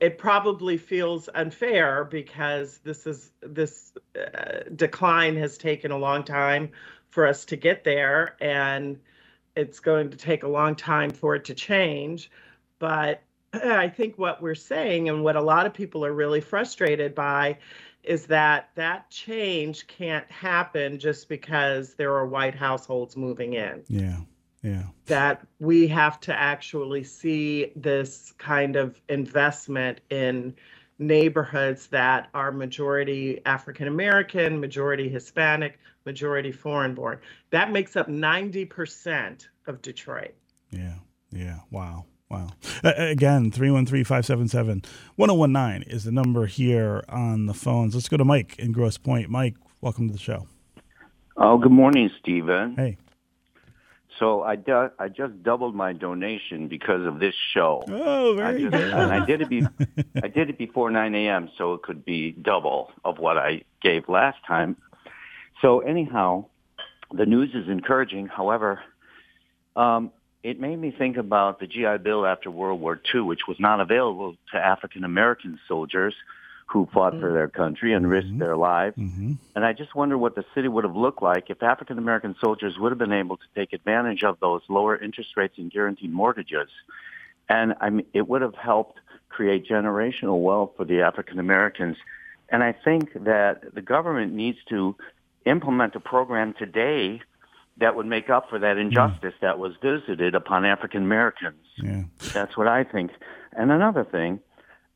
it 0.00 0.18
probably 0.18 0.76
feels 0.76 1.28
unfair 1.34 2.04
because 2.04 2.78
this 2.78 3.06
is 3.06 3.30
this 3.40 3.92
uh, 4.18 4.60
decline 4.74 5.36
has 5.36 5.56
taken 5.56 5.90
a 5.90 5.96
long 5.96 6.24
time 6.24 6.70
for 7.10 7.26
us 7.26 7.44
to 7.46 7.56
get 7.56 7.84
there, 7.84 8.36
and 8.40 8.98
it's 9.56 9.80
going 9.80 10.10
to 10.10 10.16
take 10.16 10.42
a 10.42 10.48
long 10.48 10.74
time 10.74 11.10
for 11.10 11.34
it 11.34 11.44
to 11.46 11.54
change. 11.54 12.30
But 12.78 13.22
I 13.52 13.88
think 13.88 14.18
what 14.18 14.42
we're 14.42 14.54
saying 14.54 15.08
and 15.08 15.24
what 15.24 15.36
a 15.36 15.40
lot 15.40 15.66
of 15.66 15.74
people 15.74 16.04
are 16.04 16.12
really 16.12 16.40
frustrated 16.40 17.14
by 17.14 17.58
is 18.04 18.26
that 18.26 18.70
that 18.76 19.10
change 19.10 19.86
can't 19.88 20.30
happen 20.30 20.98
just 20.98 21.28
because 21.28 21.94
there 21.94 22.14
are 22.14 22.26
white 22.26 22.54
households 22.54 23.16
moving 23.16 23.54
in. 23.54 23.82
Yeah. 23.88 24.18
Yeah. 24.62 24.84
That 25.06 25.46
we 25.60 25.86
have 25.88 26.20
to 26.20 26.34
actually 26.34 27.04
see 27.04 27.72
this 27.76 28.32
kind 28.38 28.76
of 28.76 29.00
investment 29.08 30.00
in 30.10 30.54
neighborhoods 30.98 31.88
that 31.88 32.28
are 32.34 32.52
majority 32.52 33.40
African 33.44 33.88
American, 33.88 34.60
majority 34.60 35.08
Hispanic, 35.08 35.78
majority 36.04 36.52
foreign 36.52 36.94
born. 36.94 37.18
That 37.50 37.70
makes 37.70 37.96
up 37.96 38.08
90% 38.08 39.46
of 39.66 39.82
Detroit. 39.82 40.34
Yeah. 40.70 40.94
Yeah. 41.30 41.60
Wow. 41.70 42.06
Wow. 42.30 42.48
Uh, 42.82 42.92
again, 42.96 43.50
313 43.52 44.04
577 44.04 44.82
1019 45.14 45.88
is 45.88 46.04
the 46.04 46.12
number 46.12 46.46
here 46.46 47.04
on 47.08 47.46
the 47.46 47.54
phones. 47.54 47.94
Let's 47.94 48.08
go 48.08 48.16
to 48.16 48.24
Mike 48.24 48.56
in 48.58 48.72
Grosse 48.72 48.98
Pointe. 48.98 49.30
Mike, 49.30 49.54
welcome 49.80 50.08
to 50.08 50.12
the 50.12 50.18
show. 50.18 50.48
Oh, 51.36 51.58
good 51.58 51.72
morning, 51.72 52.10
Stephen. 52.20 52.74
Hey. 52.76 52.96
So 54.18 54.42
I, 54.42 54.56
du- 54.56 54.90
I 54.98 55.08
just 55.08 55.42
doubled 55.42 55.74
my 55.74 55.92
donation 55.92 56.68
because 56.68 57.06
of 57.06 57.18
this 57.18 57.34
show. 57.52 57.84
Oh, 57.88 58.34
very 58.36 58.56
I 58.56 58.58
just, 58.58 58.72
good. 58.72 58.94
And 58.94 59.12
I 59.12 59.24
did 59.24 59.42
it. 59.42 59.48
Be- 59.48 59.66
I 60.22 60.28
did 60.28 60.48
it 60.48 60.58
before 60.58 60.90
9 60.90 61.14
a.m. 61.14 61.50
so 61.58 61.74
it 61.74 61.82
could 61.82 62.04
be 62.04 62.32
double 62.32 62.90
of 63.04 63.18
what 63.18 63.36
I 63.36 63.62
gave 63.82 64.08
last 64.08 64.38
time. 64.46 64.76
So 65.60 65.80
anyhow, 65.80 66.46
the 67.12 67.26
news 67.26 67.50
is 67.54 67.68
encouraging. 67.68 68.26
However, 68.26 68.80
um, 69.74 70.12
it 70.42 70.60
made 70.60 70.78
me 70.78 70.94
think 70.96 71.16
about 71.16 71.60
the 71.60 71.66
GI 71.66 71.98
Bill 72.02 72.24
after 72.24 72.50
World 72.50 72.80
War 72.80 73.00
II, 73.14 73.22
which 73.22 73.40
was 73.48 73.58
not 73.60 73.80
available 73.80 74.36
to 74.52 74.58
African 74.58 75.04
American 75.04 75.58
soldiers 75.68 76.14
who 76.66 76.88
fought 76.92 77.12
mm-hmm. 77.12 77.22
for 77.22 77.32
their 77.32 77.48
country 77.48 77.92
and 77.92 78.10
risked 78.10 78.28
mm-hmm. 78.28 78.38
their 78.38 78.56
lives. 78.56 78.96
Mm-hmm. 78.96 79.32
And 79.54 79.64
I 79.64 79.72
just 79.72 79.94
wonder 79.94 80.18
what 80.18 80.34
the 80.34 80.44
city 80.54 80.68
would 80.68 80.84
have 80.84 80.96
looked 80.96 81.22
like 81.22 81.48
if 81.48 81.62
African 81.62 81.96
American 81.96 82.34
soldiers 82.40 82.76
would 82.78 82.90
have 82.90 82.98
been 82.98 83.12
able 83.12 83.36
to 83.36 83.46
take 83.54 83.72
advantage 83.72 84.24
of 84.24 84.38
those 84.40 84.62
lower 84.68 84.96
interest 84.96 85.36
rates 85.36 85.54
and 85.58 85.70
guaranteed 85.70 86.12
mortgages. 86.12 86.68
And 87.48 87.74
I 87.80 87.90
mean, 87.90 88.06
it 88.12 88.28
would 88.28 88.42
have 88.42 88.56
helped 88.56 88.98
create 89.28 89.68
generational 89.68 90.40
wealth 90.40 90.72
for 90.76 90.84
the 90.84 91.02
African 91.02 91.38
Americans. 91.38 91.96
And 92.48 92.62
I 92.62 92.72
think 92.72 93.12
that 93.24 93.74
the 93.74 93.82
government 93.82 94.32
needs 94.32 94.58
to 94.68 94.96
implement 95.44 95.94
a 95.94 96.00
program 96.00 96.54
today 96.54 97.20
that 97.78 97.94
would 97.94 98.06
make 98.06 98.30
up 98.30 98.48
for 98.48 98.58
that 98.58 98.78
injustice 98.78 99.34
mm. 99.34 99.40
that 99.40 99.58
was 99.58 99.74
visited 99.82 100.34
upon 100.34 100.64
African 100.64 101.02
Americans. 101.02 101.64
Yeah. 101.76 102.04
That's 102.32 102.56
what 102.56 102.66
I 102.66 102.84
think. 102.84 103.12
And 103.52 103.70
another 103.70 104.04
thing, 104.04 104.40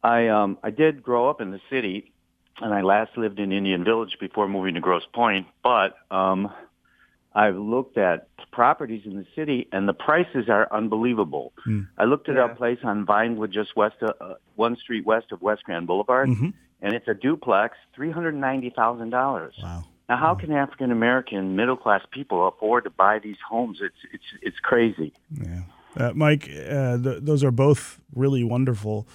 I 0.02 0.28
um 0.28 0.58
I 0.62 0.70
did 0.70 1.02
grow 1.02 1.28
up 1.28 1.40
in 1.40 1.50
the 1.50 1.60
city 1.70 2.12
and 2.60 2.74
I 2.74 2.82
last 2.82 3.16
lived 3.16 3.38
in 3.38 3.52
Indian 3.52 3.84
Village 3.84 4.16
before 4.20 4.48
moving 4.48 4.74
to 4.74 4.80
Grosse 4.80 5.06
Pointe, 5.12 5.46
but 5.62 5.94
um 6.10 6.50
I've 7.32 7.56
looked 7.56 7.96
at 7.96 8.28
properties 8.50 9.02
in 9.04 9.16
the 9.16 9.26
city 9.36 9.68
and 9.72 9.88
the 9.88 9.92
prices 9.92 10.48
are 10.48 10.66
unbelievable. 10.72 11.52
Mm. 11.66 11.86
I 11.96 12.04
looked 12.04 12.28
at 12.28 12.34
yeah. 12.34 12.50
a 12.50 12.54
place 12.54 12.78
on 12.82 13.06
Vinewood 13.06 13.52
just 13.52 13.76
west 13.76 13.96
of 14.02 14.14
uh, 14.20 14.34
one 14.56 14.76
street 14.76 15.06
west 15.06 15.30
of 15.30 15.40
West 15.40 15.62
Grand 15.64 15.86
Boulevard 15.86 16.28
mm-hmm. 16.28 16.48
and 16.82 16.92
it's 16.92 17.06
a 17.06 17.14
duplex, 17.14 17.76
$390,000. 17.96 19.52
Wow. 19.62 19.84
Now, 20.08 20.16
how 20.16 20.34
can 20.34 20.50
African 20.50 20.90
American 20.90 21.54
middle 21.54 21.76
class 21.76 22.02
people 22.10 22.48
afford 22.48 22.82
to 22.82 22.90
buy 22.90 23.20
these 23.20 23.36
homes? 23.48 23.78
It's 23.80 23.94
it's 24.12 24.24
it's 24.42 24.58
crazy. 24.58 25.12
Yeah, 25.32 25.60
uh, 25.96 26.12
Mike, 26.16 26.50
uh, 26.50 26.98
th- 26.98 27.22
those 27.22 27.44
are 27.44 27.52
both 27.52 28.00
really 28.12 28.42
wonderful 28.42 29.06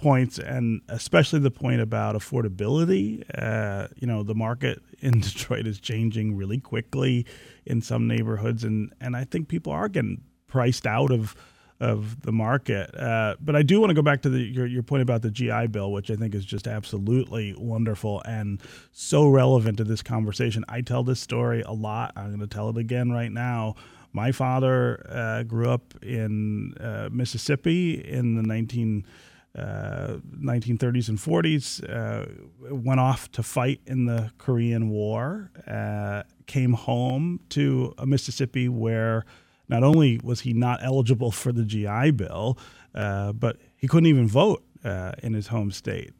points, 0.00 0.38
and 0.38 0.80
especially 0.88 1.38
the 1.40 1.50
point 1.50 1.80
about 1.80 2.14
affordability. 2.14 3.22
Uh, 3.34 3.88
you 3.96 4.06
know, 4.06 4.22
the 4.22 4.34
market 4.34 4.82
in 5.00 5.20
Detroit 5.20 5.66
is 5.66 5.80
changing 5.80 6.36
really 6.36 6.58
quickly 6.58 7.26
in 7.66 7.82
some 7.82 8.06
neighborhoods, 8.06 8.64
and 8.64 8.92
and 9.00 9.16
I 9.16 9.24
think 9.24 9.48
people 9.48 9.72
are 9.72 9.88
getting 9.88 10.22
priced 10.46 10.86
out 10.86 11.10
of 11.10 11.36
of 11.80 12.20
the 12.20 12.32
market. 12.32 12.94
Uh, 12.94 13.36
but 13.40 13.56
I 13.56 13.62
do 13.62 13.80
want 13.80 13.88
to 13.88 13.94
go 13.94 14.02
back 14.02 14.20
to 14.22 14.28
the, 14.28 14.38
your, 14.38 14.66
your 14.66 14.82
point 14.82 15.02
about 15.02 15.22
the 15.22 15.30
GI 15.30 15.68
Bill, 15.68 15.90
which 15.90 16.10
I 16.10 16.14
think 16.14 16.34
is 16.34 16.44
just 16.44 16.68
absolutely 16.68 17.54
wonderful 17.56 18.20
and 18.26 18.60
so 18.92 19.26
relevant 19.26 19.78
to 19.78 19.84
this 19.84 20.02
conversation. 20.02 20.62
I 20.68 20.82
tell 20.82 21.02
this 21.02 21.20
story 21.20 21.62
a 21.62 21.72
lot. 21.72 22.12
I'm 22.16 22.28
going 22.28 22.40
to 22.40 22.46
tell 22.46 22.68
it 22.68 22.76
again 22.76 23.10
right 23.10 23.32
now. 23.32 23.76
My 24.12 24.30
father 24.32 25.06
uh, 25.08 25.42
grew 25.44 25.70
up 25.70 25.94
in 26.02 26.74
uh, 26.78 27.08
Mississippi 27.10 27.94
in 27.94 28.34
the 28.34 28.42
19, 28.42 29.06
1930s 29.56 31.08
uh, 31.08 31.12
and 31.12 31.18
40s, 31.18 31.88
uh, 31.88 32.74
went 32.74 33.00
off 33.00 33.30
to 33.32 33.42
fight 33.42 33.80
in 33.86 34.06
the 34.06 34.30
Korean 34.38 34.90
War, 34.90 35.50
uh, 35.66 36.22
came 36.46 36.74
home 36.74 37.40
to 37.50 37.94
a 37.98 38.06
Mississippi 38.06 38.68
where 38.68 39.24
not 39.68 39.82
only 39.82 40.20
was 40.22 40.40
he 40.40 40.52
not 40.52 40.80
eligible 40.82 41.30
for 41.30 41.52
the 41.52 41.64
GI 41.64 42.12
Bill, 42.12 42.58
uh, 42.94 43.32
but 43.32 43.56
he 43.76 43.86
couldn't 43.86 44.06
even 44.06 44.26
vote 44.26 44.64
uh, 44.84 45.12
in 45.22 45.34
his 45.34 45.48
home 45.48 45.70
state, 45.70 46.12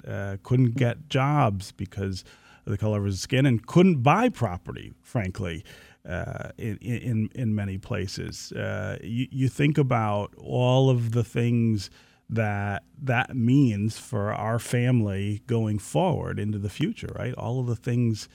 couldn't 0.42 0.76
get 0.76 1.08
jobs 1.08 1.72
because 1.72 2.24
of 2.66 2.70
the 2.72 2.78
color 2.78 2.98
of 2.98 3.04
his 3.04 3.20
skin, 3.20 3.46
and 3.46 3.66
couldn't 3.66 4.02
buy 4.02 4.28
property, 4.28 4.92
frankly. 5.02 5.64
Uh, 6.08 6.48
in, 6.56 6.78
in 6.78 7.28
in 7.34 7.54
many 7.54 7.76
places, 7.76 8.52
uh, 8.52 8.96
you, 9.02 9.28
you 9.30 9.48
think 9.48 9.76
about 9.76 10.32
all 10.38 10.88
of 10.88 11.12
the 11.12 11.22
things 11.22 11.90
that 12.30 12.84
that 13.02 13.34
means 13.34 13.98
for 13.98 14.32
our 14.32 14.58
family 14.58 15.42
going 15.46 15.78
forward 15.78 16.38
into 16.38 16.58
the 16.58 16.70
future, 16.70 17.12
right? 17.18 17.34
All 17.34 17.58
of 17.58 17.66
the 17.66 17.76
things 17.76 18.28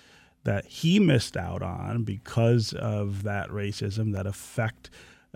that 0.43 0.65
he 0.65 0.99
missed 0.99 1.37
out 1.37 1.63
on 1.63 2.03
because 2.03 2.73
of 2.73 3.23
that 3.23 3.49
racism 3.49 4.13
that 4.13 4.27
affect 4.27 4.89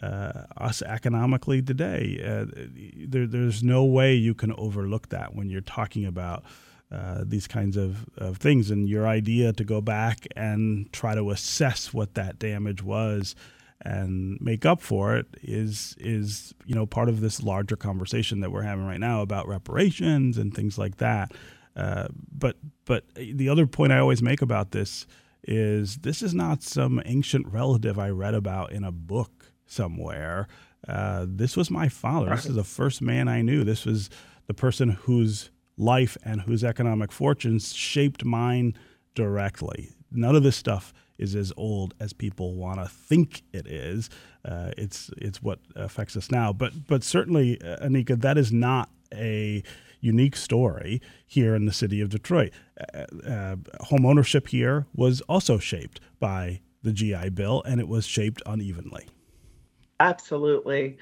uh, 0.04 0.44
us 0.58 0.82
economically 0.82 1.62
today. 1.62 2.22
Uh, 2.24 2.46
there, 3.08 3.26
there's 3.26 3.64
no 3.64 3.84
way 3.84 4.14
you 4.14 4.34
can 4.34 4.54
overlook 4.54 5.10
that 5.10 5.36
when 5.36 5.50
you're 5.50 5.62
talking 5.62 6.06
about 6.06 6.44
uh, 6.92 7.24
these 7.26 7.48
kinds 7.48 7.78
of, 7.78 8.06
of 8.18 8.38
things. 8.38 8.72
And 8.72 8.90
your 8.90 9.08
idea 9.08 9.54
to 9.54 9.64
go 9.64 9.82
back 9.82 10.28
and 10.36 10.92
try 10.92 11.16
to 11.16 11.32
assess 11.32 11.94
what 11.94 12.14
that 12.16 12.40
damage 12.40 12.84
was 12.84 13.36
and 13.82 14.40
make 14.42 14.66
up 14.66 14.82
for 14.82 15.16
it 15.16 15.26
is 15.42 15.96
is 16.00 16.54
you 16.66 16.76
know 16.76 16.86
part 16.86 17.10
of 17.10 17.22
this 17.22 17.42
larger 17.42 17.76
conversation 17.76 18.42
that 18.42 18.52
we're 18.52 18.62
having 18.62 18.86
right 18.86 19.00
now 19.00 19.22
about 19.22 19.48
reparations 19.48 20.38
and 20.38 20.54
things 20.54 20.78
like 20.78 20.98
that. 20.98 21.32
Uh, 21.76 22.08
but 22.32 22.58
but 22.86 23.06
the 23.16 23.48
other 23.50 23.66
point 23.66 23.94
I 23.94 24.00
always 24.00 24.22
make 24.22 24.42
about 24.42 24.72
this 24.72 25.08
is 25.44 25.98
this 25.98 26.22
is 26.22 26.34
not 26.34 26.62
some 26.62 27.02
ancient 27.06 27.48
relative 27.48 27.98
I 27.98 28.10
read 28.10 28.34
about 28.34 28.72
in 28.72 28.84
a 28.84 28.92
book 28.92 29.52
somewhere. 29.66 30.48
Uh, 30.88 31.26
this 31.28 31.56
was 31.56 31.72
my 31.72 31.88
father. 31.88 32.30
This 32.32 32.46
is 32.46 32.56
the 32.56 32.64
first 32.64 33.02
man 33.02 33.28
I 33.28 33.42
knew. 33.42 33.64
This 33.64 33.86
was 33.86 34.10
the 34.48 34.54
person 34.54 34.90
whose 34.90 35.52
life 35.78 36.18
and 36.24 36.42
whose 36.42 36.64
economic 36.64 37.12
fortunes 37.12 37.74
shaped 37.74 38.26
mine 38.26 38.76
directly. 39.16 39.92
None 40.12 40.36
of 40.36 40.44
this 40.44 40.56
stuff 40.56 40.94
is 41.20 41.36
as 41.36 41.54
old 41.58 41.94
as 42.00 42.14
people 42.14 42.56
want 42.56 42.80
to 42.80 42.88
think 42.88 43.44
it 43.54 43.68
is. 43.68 44.10
Uh, 44.44 44.72
it's 44.78 45.12
it's 45.18 45.44
what 45.44 45.60
affects 45.76 46.18
us 46.18 46.32
now. 46.32 46.52
But 46.54 46.88
but 46.88 47.04
certainly, 47.04 47.62
uh, 47.62 47.86
Anika, 47.86 48.20
that 48.22 48.38
is 48.38 48.52
not 48.52 48.90
a 49.14 49.64
unique 50.02 50.36
story 50.36 51.02
here 51.28 51.56
in 51.56 51.66
the 51.66 51.74
city 51.74 52.02
of 52.02 52.10
Detroit. 52.10 52.52
Uh, 52.94 53.06
uh, 53.28 53.56
home 53.82 54.06
ownership 54.06 54.48
here 54.48 54.86
was 54.96 55.22
also 55.22 55.58
shaped 55.58 56.00
by 56.20 56.62
the 56.84 56.94
GI 56.94 57.30
Bill, 57.30 57.62
and 57.66 57.80
it 57.82 57.88
was 57.88 58.06
shaped 58.06 58.42
unevenly. 58.46 59.08
Absolutely. 60.00 60.98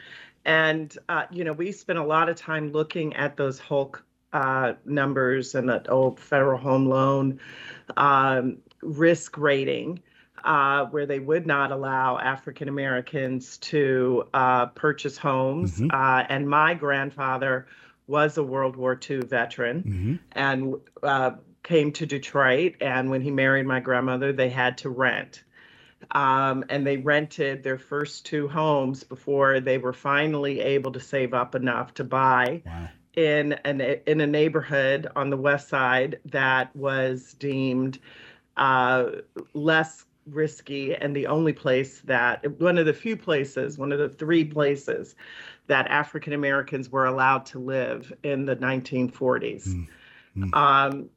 And, 0.45 0.97
uh, 1.09 1.25
you 1.29 1.43
know, 1.43 1.53
we 1.53 1.71
spent 1.71 1.99
a 1.99 2.03
lot 2.03 2.29
of 2.29 2.35
time 2.35 2.71
looking 2.71 3.15
at 3.15 3.37
those 3.37 3.59
HULC 3.59 4.01
uh, 4.33 4.73
numbers 4.85 5.55
and 5.55 5.69
that 5.69 5.89
old 5.89 6.19
federal 6.19 6.57
home 6.57 6.87
loan 6.87 7.39
um, 7.95 8.57
risk 8.81 9.37
rating. 9.37 10.01
Uh, 10.43 10.85
where 10.91 11.07
they 11.07 11.19
would 11.19 11.47
not 11.47 11.71
allow 11.71 12.17
African 12.17 12.69
Americans 12.69 13.57
to 13.57 14.23
uh, 14.35 14.67
purchase 14.67 15.17
homes. 15.17 15.79
Mm-hmm. 15.79 15.87
Uh, 15.91 16.23
and 16.29 16.47
my 16.47 16.75
grandfather 16.75 17.67
was 18.05 18.37
a 18.37 18.43
World 18.43 18.75
War 18.75 18.97
II 19.09 19.21
veteran 19.21 19.83
mm-hmm. 19.83 20.15
and 20.31 20.75
uh, 21.03 21.31
came 21.63 21.91
to 21.93 22.05
Detroit. 22.05 22.75
And 22.81 23.09
when 23.09 23.21
he 23.21 23.31
married 23.31 23.65
my 23.65 23.81
grandmother, 23.81 24.31
they 24.31 24.49
had 24.49 24.77
to 24.79 24.89
rent. 24.89 25.43
Um, 26.11 26.63
and 26.69 26.87
they 26.87 26.97
rented 26.97 27.63
their 27.63 27.77
first 27.77 28.25
two 28.25 28.47
homes 28.47 29.03
before 29.03 29.59
they 29.59 29.77
were 29.77 29.93
finally 29.93 30.61
able 30.61 30.91
to 30.93 30.99
save 30.99 31.33
up 31.33 31.53
enough 31.55 31.93
to 31.95 32.03
buy 32.03 32.61
wow. 32.65 32.87
in 33.15 33.53
an 33.65 33.81
in 33.81 34.21
a 34.21 34.27
neighborhood 34.27 35.07
on 35.15 35.29
the 35.31 35.37
west 35.37 35.67
side 35.67 36.19
that 36.25 36.73
was 36.75 37.33
deemed 37.33 37.99
uh, 38.57 39.07
less 39.53 40.05
risky 40.25 40.93
and 40.95 41.15
the 41.15 41.27
only 41.27 41.53
place 41.53 42.01
that 42.01 42.59
one 42.59 42.77
of 42.77 42.85
the 42.85 42.93
few 42.93 43.15
places, 43.15 43.77
one 43.77 43.91
of 43.91 43.99
the 43.99 44.09
three 44.09 44.43
places 44.43 45.15
that 45.67 45.87
African 45.87 46.33
Americans 46.33 46.89
were 46.89 47.05
allowed 47.05 47.45
to 47.47 47.59
live 47.59 48.11
in 48.23 48.45
the 48.45 48.55
1940s. 48.55 49.67
Mm. 49.67 49.87
Mm. 50.37 50.55
Um, 50.55 51.09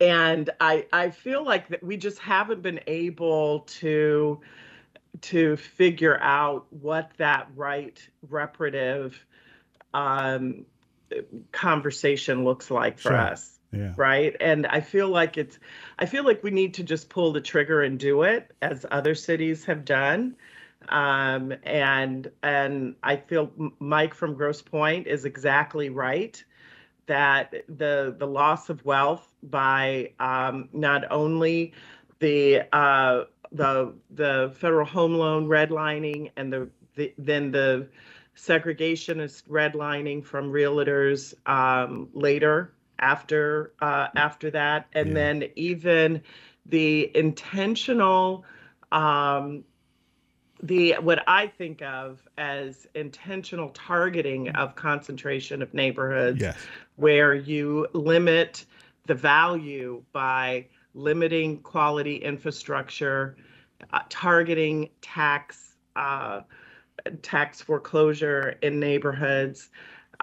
and 0.00 0.50
I 0.60 0.86
I 0.92 1.10
feel 1.10 1.44
like 1.44 1.68
that 1.68 1.82
we 1.82 1.96
just 1.96 2.18
haven't 2.18 2.62
been 2.62 2.80
able 2.86 3.60
to 3.60 4.40
to 5.20 5.56
figure 5.56 6.18
out 6.20 6.66
what 6.70 7.12
that 7.18 7.48
right 7.54 8.00
reparative 8.28 9.24
um, 9.94 10.64
conversation 11.52 12.44
looks 12.44 12.70
like 12.70 12.98
for 12.98 13.10
sure. 13.10 13.18
us 13.18 13.60
yeah. 13.72 13.92
right 13.96 14.36
and 14.40 14.66
i 14.66 14.80
feel 14.80 15.08
like 15.08 15.36
it's 15.36 15.58
i 15.98 16.06
feel 16.06 16.24
like 16.24 16.42
we 16.42 16.50
need 16.50 16.74
to 16.74 16.82
just 16.82 17.08
pull 17.08 17.32
the 17.32 17.40
trigger 17.40 17.82
and 17.82 17.98
do 17.98 18.22
it 18.22 18.50
as 18.62 18.86
other 18.90 19.14
cities 19.14 19.64
have 19.64 19.84
done 19.84 20.36
um, 20.88 21.52
and 21.62 22.30
and 22.42 22.94
i 23.02 23.16
feel 23.16 23.50
mike 23.78 24.14
from 24.14 24.34
Grosse 24.34 24.62
Pointe 24.62 25.06
is 25.06 25.24
exactly 25.24 25.90
right 25.90 26.42
that 27.06 27.52
the 27.68 28.14
the 28.18 28.26
loss 28.26 28.68
of 28.68 28.84
wealth 28.84 29.32
by 29.42 30.12
um, 30.20 30.68
not 30.72 31.04
only 31.10 31.72
the 32.20 32.62
uh, 32.72 33.24
the 33.50 33.92
the 34.10 34.54
federal 34.56 34.86
home 34.86 35.14
loan 35.14 35.46
redlining 35.46 36.30
and 36.36 36.52
the, 36.52 36.68
the 36.94 37.12
then 37.18 37.50
the 37.50 37.88
segregationist 38.36 39.42
redlining 39.48 40.24
from 40.24 40.50
realtors 40.50 41.34
um, 41.46 42.08
later 42.14 42.72
after 43.02 43.74
uh, 43.82 44.08
after 44.16 44.50
that, 44.52 44.86
and 44.94 45.08
yeah. 45.08 45.14
then 45.14 45.44
even 45.56 46.22
the 46.64 47.14
intentional 47.14 48.44
um, 48.92 49.64
the 50.62 50.94
what 51.00 51.22
I 51.26 51.48
think 51.48 51.82
of 51.82 52.26
as 52.38 52.86
intentional 52.94 53.70
targeting 53.70 54.48
of 54.50 54.76
concentration 54.76 55.60
of 55.60 55.74
neighborhoods, 55.74 56.40
yes. 56.40 56.56
where 56.96 57.34
you 57.34 57.88
limit 57.92 58.64
the 59.06 59.14
value 59.14 60.02
by 60.12 60.66
limiting 60.94 61.58
quality 61.62 62.16
infrastructure, 62.16 63.36
uh, 63.92 64.00
targeting 64.08 64.90
tax 65.00 65.74
uh, 65.96 66.42
tax 67.22 67.60
foreclosure 67.60 68.56
in 68.62 68.78
neighborhoods, 68.78 69.70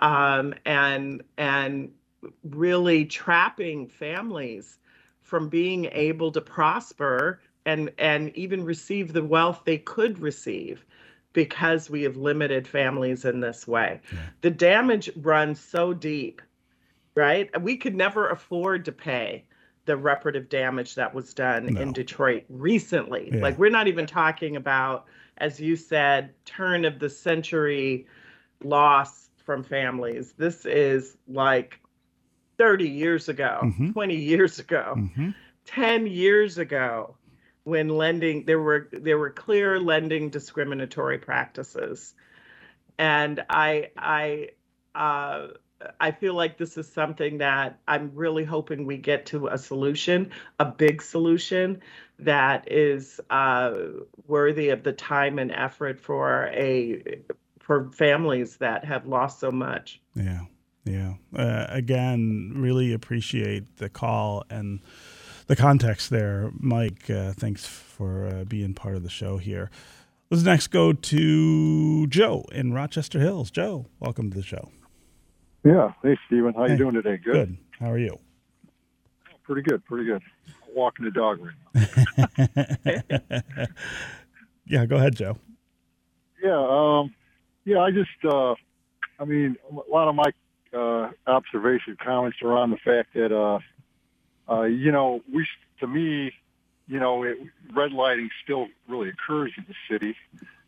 um, 0.01 0.53
and 0.65 1.21
and 1.37 1.91
really 2.43 3.05
trapping 3.05 3.87
families 3.87 4.79
from 5.21 5.49
being 5.49 5.85
able 5.91 6.31
to 6.31 6.41
prosper 6.41 7.39
and 7.65 7.91
and 7.97 8.35
even 8.35 8.63
receive 8.63 9.13
the 9.13 9.23
wealth 9.23 9.61
they 9.65 9.77
could 9.77 10.19
receive 10.19 10.85
because 11.33 11.89
we 11.89 12.01
have 12.01 12.17
limited 12.17 12.67
families 12.67 13.25
in 13.25 13.39
this 13.39 13.67
way. 13.67 14.01
Yeah. 14.11 14.19
The 14.41 14.49
damage 14.49 15.09
runs 15.17 15.59
so 15.59 15.93
deep, 15.93 16.41
right? 17.15 17.49
We 17.61 17.77
could 17.77 17.95
never 17.95 18.29
afford 18.29 18.85
to 18.85 18.91
pay 18.91 19.45
the 19.85 19.95
reparative 19.95 20.49
damage 20.49 20.95
that 20.95 21.13
was 21.13 21.33
done 21.33 21.67
no. 21.67 21.81
in 21.81 21.93
Detroit 21.93 22.43
recently. 22.49 23.29
Yeah. 23.31 23.41
Like 23.41 23.59
we're 23.59 23.69
not 23.69 23.87
even 23.87 24.07
talking 24.07 24.55
about 24.55 25.05
as 25.37 25.59
you 25.59 25.75
said 25.75 26.33
turn 26.45 26.85
of 26.85 26.99
the 26.99 27.09
century 27.09 28.07
loss 28.63 29.29
from 29.37 29.63
families. 29.63 30.33
This 30.37 30.65
is 30.65 31.17
like 31.27 31.78
30 32.59 32.87
years 32.87 33.29
ago, 33.29 33.61
mm-hmm. 33.63 33.91
20 33.93 34.15
years 34.15 34.59
ago, 34.59 34.93
mm-hmm. 34.95 35.29
10 35.65 36.05
years 36.05 36.59
ago 36.59 37.15
when 37.63 37.89
lending 37.89 38.45
there 38.45 38.59
were 38.59 38.89
there 38.91 39.17
were 39.17 39.29
clear 39.29 39.79
lending 39.79 40.29
discriminatory 40.29 41.17
practices. 41.17 42.13
And 42.97 43.43
I 43.49 43.91
I 43.97 44.49
uh, 44.93 45.47
I 45.99 46.11
feel 46.11 46.33
like 46.33 46.57
this 46.57 46.77
is 46.77 46.91
something 46.91 47.37
that 47.37 47.79
I'm 47.87 48.11
really 48.13 48.43
hoping 48.43 48.85
we 48.85 48.97
get 48.97 49.27
to 49.27 49.47
a 49.47 49.57
solution, 49.57 50.31
a 50.59 50.65
big 50.65 51.01
solution 51.01 51.81
that 52.19 52.69
is 52.69 53.21
uh, 53.29 53.73
worthy 54.27 54.69
of 54.69 54.83
the 54.83 54.91
time 54.91 55.39
and 55.39 55.51
effort 55.51 56.01
for 56.01 56.47
a 56.47 57.21
for 57.59 57.89
families 57.91 58.57
that 58.57 58.83
have 58.83 59.07
lost 59.07 59.39
so 59.39 59.51
much. 59.51 60.01
Yeah. 60.15 60.41
Yeah. 60.85 61.13
Uh, 61.35 61.65
again, 61.69 62.53
really 62.55 62.93
appreciate 62.93 63.77
the 63.77 63.89
call 63.89 64.43
and 64.49 64.79
the 65.47 65.55
context 65.55 66.09
there, 66.09 66.51
Mike. 66.57 67.09
Uh, 67.09 67.33
thanks 67.33 67.65
for 67.65 68.27
uh, 68.27 68.43
being 68.45 68.73
part 68.73 68.95
of 68.95 69.03
the 69.03 69.09
show 69.09 69.37
here. 69.37 69.69
Let's 70.31 70.43
next 70.43 70.67
go 70.67 70.93
to 70.93 72.07
Joe 72.07 72.45
in 72.51 72.71
Rochester 72.71 73.19
Hills. 73.19 73.49
Joe, 73.49 73.87
welcome 73.99 74.29
to 74.29 74.37
the 74.37 74.43
show. 74.43 74.71
Yeah. 75.65 75.93
Hey, 76.03 76.17
Stephen. 76.27 76.53
How 76.53 76.65
hey. 76.65 76.73
you 76.73 76.77
doing 76.77 76.93
today? 76.93 77.17
Good. 77.17 77.33
Good. 77.33 77.57
How 77.79 77.91
are 77.91 77.97
you? 77.97 78.17
Pretty 79.43 79.63
good. 79.63 79.83
Pretty 79.85 80.05
good. 80.05 80.21
Walking 80.73 81.05
the 81.05 81.11
dog 81.11 81.39
right 81.41 81.55
now. 83.57 83.65
yeah. 84.67 84.85
Go 84.85 84.97
ahead, 84.97 85.15
Joe. 85.15 85.37
Yeah. 86.43 86.59
Um, 86.59 87.13
yeah. 87.65 87.79
I 87.79 87.91
just. 87.91 88.09
Uh, 88.23 88.53
I 89.19 89.25
mean, 89.25 89.57
a 89.69 89.91
lot 89.91 90.07
of 90.07 90.15
my 90.15 90.31
uh, 90.73 91.09
observation 91.27 91.97
comments 92.03 92.37
around 92.41 92.71
the 92.71 92.77
fact 92.77 93.13
that, 93.13 93.31
uh, 93.35 93.59
uh, 94.51 94.63
you 94.63 94.91
know, 94.91 95.21
we, 95.33 95.45
to 95.79 95.87
me, 95.87 96.31
you 96.87 96.99
know, 96.99 97.23
it, 97.23 97.37
redlining 97.73 98.29
still 98.43 98.67
really 98.87 99.09
occurs 99.09 99.51
in 99.57 99.65
the 99.67 99.75
city. 99.89 100.15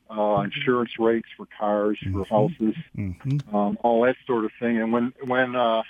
Uh, 0.10 0.14
mm-hmm. 0.14 0.46
insurance 0.46 0.92
rates 1.00 1.30
for 1.38 1.48
cars, 1.58 1.98
mm-hmm. 2.04 2.22
for 2.22 2.28
houses, 2.28 2.76
mm-hmm. 2.98 3.56
um, 3.56 3.78
all 3.82 4.04
that 4.04 4.18
sort 4.28 4.44
of 4.44 4.52
thing. 4.60 4.78
And 4.78 4.92
when 4.92 5.14
when 5.26 5.56
uh, 5.56 5.84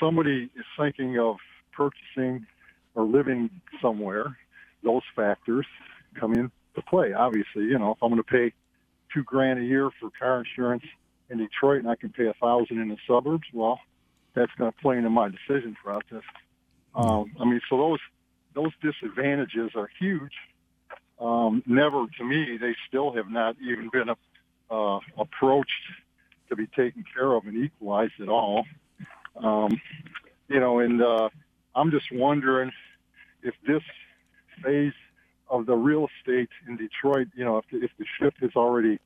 somebody 0.00 0.50
is 0.56 0.64
thinking 0.76 1.20
of 1.20 1.36
purchasing 1.72 2.46
or 2.96 3.04
living 3.04 3.50
somewhere, 3.80 4.36
those 4.82 5.02
factors 5.14 5.66
come 6.18 6.34
into 6.34 6.50
play. 6.88 7.12
Obviously, 7.12 7.64
you 7.64 7.78
know, 7.78 7.92
if 7.92 7.98
I'm 8.02 8.10
going 8.10 8.22
to 8.22 8.28
pay 8.28 8.52
two 9.12 9.22
grand 9.22 9.60
a 9.60 9.64
year 9.64 9.88
for 10.00 10.10
car 10.18 10.40
insurance, 10.40 10.82
in 11.30 11.38
Detroit 11.38 11.80
and 11.80 11.88
I 11.88 11.96
can 11.96 12.10
pay 12.10 12.26
a 12.26 12.34
thousand 12.34 12.80
in 12.80 12.88
the 12.88 12.96
suburbs, 13.06 13.46
well, 13.52 13.80
that's 14.34 14.52
going 14.58 14.70
to 14.70 14.78
play 14.78 14.96
into 14.96 15.10
my 15.10 15.28
decision 15.28 15.76
process. 15.82 16.22
Um, 16.94 17.32
I 17.40 17.44
mean, 17.44 17.60
so 17.68 17.76
those 17.76 17.98
those 18.54 18.72
disadvantages 18.80 19.72
are 19.74 19.88
huge. 19.98 20.32
Um, 21.20 21.62
never, 21.66 22.06
to 22.18 22.24
me, 22.24 22.56
they 22.60 22.76
still 22.88 23.12
have 23.14 23.28
not 23.28 23.56
even 23.60 23.88
been 23.92 24.10
uh, 24.70 24.98
approached 25.18 25.70
to 26.48 26.56
be 26.56 26.66
taken 26.68 27.04
care 27.14 27.32
of 27.32 27.46
and 27.46 27.56
equalized 27.56 28.20
at 28.20 28.28
all. 28.28 28.64
Um, 29.36 29.80
you 30.48 30.60
know, 30.60 30.78
and 30.78 31.02
uh, 31.02 31.28
I'm 31.74 31.90
just 31.90 32.06
wondering 32.12 32.70
if 33.42 33.54
this 33.66 33.82
phase 34.62 34.92
of 35.48 35.66
the 35.66 35.74
real 35.74 36.08
estate 36.18 36.50
in 36.68 36.76
Detroit, 36.76 37.28
you 37.34 37.44
know, 37.44 37.58
if 37.58 37.64
the, 37.70 37.82
if 37.84 37.90
the 37.98 38.04
ship 38.18 38.34
has 38.40 38.50
already 38.56 38.98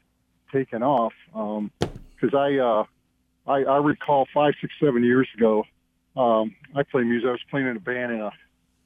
taken 0.52 0.82
off, 0.82 1.12
um, 1.34 1.70
because 2.18 2.34
I, 2.34 2.58
uh, 2.58 2.84
I 3.46 3.64
I 3.64 3.76
recall 3.78 4.26
five, 4.32 4.54
six, 4.60 4.72
seven 4.80 5.04
years 5.04 5.28
ago, 5.36 5.64
um, 6.16 6.54
I 6.74 6.82
played 6.82 7.06
music. 7.06 7.28
I 7.28 7.32
was 7.32 7.40
playing 7.50 7.66
in 7.66 7.76
a 7.76 7.80
band 7.80 8.12
in 8.12 8.20
a 8.20 8.32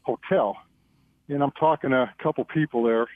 hotel, 0.02 0.56
and 1.28 1.42
I'm 1.42 1.52
talking 1.52 1.90
to 1.90 2.02
a 2.02 2.14
couple 2.22 2.44
people 2.44 2.82
there, 2.84 3.06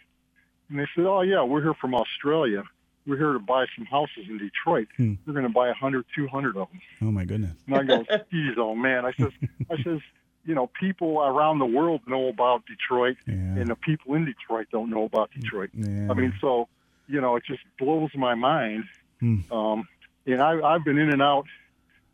and 0.68 0.78
they 0.78 0.86
said, 0.94 1.04
"Oh 1.06 1.20
yeah, 1.22 1.42
we're 1.42 1.62
here 1.62 1.74
from 1.74 1.94
Australia. 1.94 2.64
We're 3.06 3.18
here 3.18 3.32
to 3.34 3.38
buy 3.38 3.66
some 3.76 3.84
houses 3.84 4.24
in 4.28 4.38
Detroit. 4.38 4.88
Hmm. 4.96 5.14
We're 5.24 5.34
going 5.34 5.46
to 5.46 5.52
buy 5.52 5.68
a 5.68 5.74
hundred, 5.74 6.06
two 6.14 6.26
hundred 6.26 6.56
of 6.56 6.68
them." 6.68 6.80
Oh 7.02 7.12
my 7.12 7.24
goodness! 7.24 7.56
And 7.66 7.76
I 7.76 7.82
go, 7.84 8.04
"Geez, 8.32 8.54
oh 8.56 8.74
man!" 8.74 9.04
I 9.04 9.12
says, 9.12 9.32
"I 9.70 9.82
says." 9.82 10.00
You 10.48 10.54
know, 10.54 10.70
people 10.78 11.20
around 11.20 11.58
the 11.58 11.66
world 11.66 12.02
know 12.06 12.28
about 12.28 12.66
Detroit, 12.66 13.16
yeah. 13.26 13.34
and 13.34 13.66
the 13.66 13.74
people 13.74 14.14
in 14.14 14.24
Detroit 14.24 14.68
don't 14.70 14.90
know 14.90 15.02
about 15.02 15.32
Detroit. 15.32 15.70
Yeah. 15.74 16.06
I 16.08 16.14
mean, 16.14 16.34
so 16.40 16.68
you 17.08 17.20
know, 17.20 17.34
it 17.34 17.42
just 17.44 17.62
blows 17.80 18.10
my 18.14 18.36
mind. 18.36 18.84
Hmm. 19.18 19.40
Um, 19.50 19.88
and 20.26 20.42
I, 20.42 20.60
I've 20.60 20.84
been 20.84 20.98
in 20.98 21.10
and 21.10 21.22
out. 21.22 21.46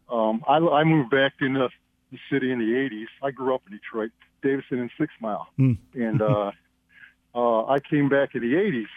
Um, 0.09 0.45
I, 0.47 0.57
I 0.59 0.85
moved 0.85 1.11
back 1.11 1.35
into 1.41 1.69
the 2.11 2.19
city 2.31 2.53
in 2.53 2.59
the 2.59 2.67
80s. 2.67 3.07
I 3.23 3.31
grew 3.31 3.55
up 3.55 3.63
in 3.67 3.73
Detroit, 3.77 4.11
Davison 4.43 4.79
and 4.79 4.91
Six 4.99 5.13
Mile. 5.21 5.49
Hmm. 5.57 5.73
And 5.95 6.21
uh, 6.21 6.53
uh, 7.35 7.65
I 7.67 7.79
came 7.81 8.09
back 8.09 8.35
in 8.35 8.43
the 8.43 8.55
80s. 8.55 8.89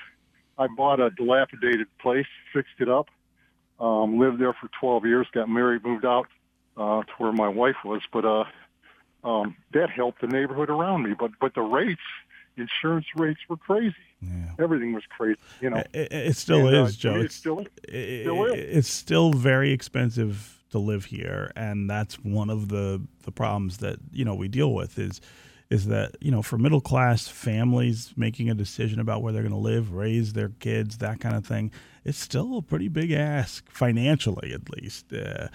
I 0.58 0.68
bought 0.68 1.00
a 1.00 1.10
dilapidated 1.10 1.88
place, 2.00 2.28
fixed 2.54 2.80
it 2.80 2.90
up, 2.90 3.10
um, 3.80 4.20
lived 4.20 4.40
there 4.40 4.54
for 4.54 4.70
12 4.80 5.06
years, 5.06 5.28
got 5.34 5.50
married, 5.50 5.84
moved 5.84 6.06
out 6.06 6.28
uh, 6.78 7.04
to 7.04 7.12
where 7.18 7.32
my 7.32 7.50
wife 7.50 7.76
was. 7.84 8.02
But 8.12 8.26
uh, 8.26 8.46
um, 9.24 9.56
that 9.74 9.90
helped 9.90 10.22
the 10.22 10.28
neighborhood 10.28 10.70
around 10.70 11.04
me. 11.04 11.14
But 11.18 11.32
but 11.42 11.56
the 11.56 11.62
rates, 11.62 12.02
insurance 12.58 13.08
rates 13.16 13.40
were 13.50 13.58
crazy. 13.58 13.96
Yeah. 14.28 14.64
Everything 14.64 14.94
was 14.94 15.04
crazy. 15.10 15.40
You 15.62 15.70
know, 15.72 15.84
It, 15.94 16.12
it 16.12 16.36
still 16.36 16.68
And, 16.68 16.78
uh, 16.78 16.84
is, 16.86 16.98
Joe. 16.98 17.16
It 17.16 17.26
It's 17.26 17.36
still, 17.36 17.60
it- 17.60 18.22
still 18.24 18.46
is. 18.46 18.78
it's 18.78 18.90
still 18.90 19.32
very 19.34 19.72
expensive 19.72 20.64
to 20.72 20.80
live 20.80 21.06
here, 21.06 21.52
and 21.56 21.90
that's 21.90 22.16
one 22.24 22.50
of 22.50 22.70
the 22.70 23.02
the 23.24 23.32
problems 23.32 23.78
that 23.78 23.98
you 24.12 24.26
know 24.26 24.36
we 24.36 24.48
deal 24.48 24.74
with 24.74 24.98
is 25.00 25.22
is 25.70 25.88
that 25.88 26.16
you 26.22 26.32
know 26.32 26.42
for 26.42 26.58
middle 26.58 26.82
class 26.82 27.28
families 27.28 28.14
making 28.16 28.50
a 28.50 28.54
decision 28.54 29.00
about 29.00 29.22
where 29.22 29.32
they're 29.34 29.42
going 29.42 29.52
to 29.52 29.58
live, 29.58 29.92
raise 29.94 30.34
their 30.34 30.50
kids, 30.60 30.98
that 31.00 31.20
kind 31.20 31.36
of 31.36 31.46
thing, 31.46 31.72
it's 32.04 32.20
still 32.20 32.58
a 32.58 32.62
pretty 32.62 32.88
big 32.88 33.12
ask 33.12 33.70
financially, 33.72 34.54
at 34.54 34.70
least. 34.70 35.12
Uh, 35.14 35.48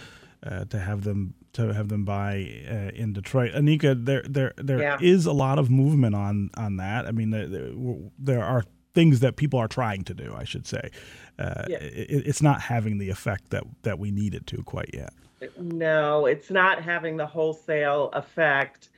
uh, 0.42 0.64
to 0.64 0.78
have 0.78 1.04
them 1.04 1.34
to 1.54 1.72
have 1.74 1.88
them 1.88 2.04
buy 2.04 2.48
uh, 2.70 2.90
in 2.94 3.12
Detroit, 3.12 3.52
Anika, 3.54 4.04
there 4.04 4.22
there 4.28 4.52
there 4.56 4.98
is 5.02 5.26
Yeah. 5.26 5.32
a 5.32 5.34
lot 5.34 5.58
of 5.58 5.70
movement 5.70 6.14
on 6.14 6.50
on 6.56 6.76
that. 6.76 7.06
I 7.06 7.12
mean, 7.12 7.30
there, 7.30 7.46
there, 7.46 7.70
there 8.18 8.44
are 8.44 8.64
things 8.94 9.20
that 9.20 9.36
people 9.36 9.58
are 9.58 9.68
trying 9.68 10.04
to 10.04 10.14
do. 10.14 10.34
I 10.36 10.44
should 10.44 10.66
say, 10.66 10.90
uh, 11.38 11.64
Yeah. 11.68 11.78
it, 11.78 12.26
it's 12.26 12.42
not 12.42 12.60
having 12.60 12.98
the 12.98 13.10
effect 13.10 13.50
that 13.50 13.64
that 13.82 13.98
we 13.98 14.10
need 14.10 14.34
it 14.34 14.46
to 14.48 14.62
quite 14.62 14.90
yet. 14.92 15.12
No, 15.58 16.26
it's 16.26 16.50
not 16.50 16.82
having 16.82 17.16
the 17.16 17.26
wholesale 17.26 18.10
effect 18.12 18.90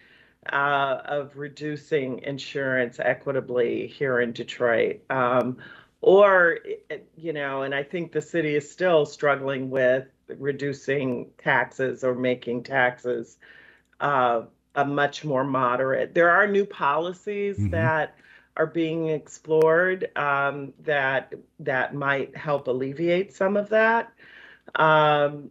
uh, 0.52 0.98
of 1.04 1.36
reducing 1.36 2.18
insurance 2.24 2.98
equitably 2.98 3.86
here 3.86 4.20
in 4.20 4.32
Detroit. 4.32 5.00
Um, 5.08 5.58
or, 6.00 6.58
you 7.16 7.32
know, 7.32 7.62
and 7.62 7.72
I 7.72 7.84
think 7.84 8.10
the 8.10 8.20
city 8.20 8.56
is 8.56 8.68
still 8.68 9.06
struggling 9.06 9.70
with 9.70 10.08
reducing 10.38 11.30
taxes 11.38 12.04
or 12.04 12.14
making 12.14 12.62
taxes 12.64 13.38
uh, 14.00 14.42
a 14.74 14.84
much 14.84 15.24
more 15.24 15.44
moderate. 15.44 16.14
There 16.14 16.30
are 16.30 16.46
new 16.46 16.64
policies 16.66 17.66
Mhm. 17.66 17.68
that 17.68 18.16
are 18.56 18.66
being 18.66 19.08
explored 19.08 20.10
um, 20.16 20.72
that 20.80 21.34
that 21.60 21.94
might 21.94 22.36
help 22.36 22.68
alleviate 22.68 23.32
some 23.32 23.56
of 23.56 23.68
that. 23.70 24.12
Um, 24.76 25.50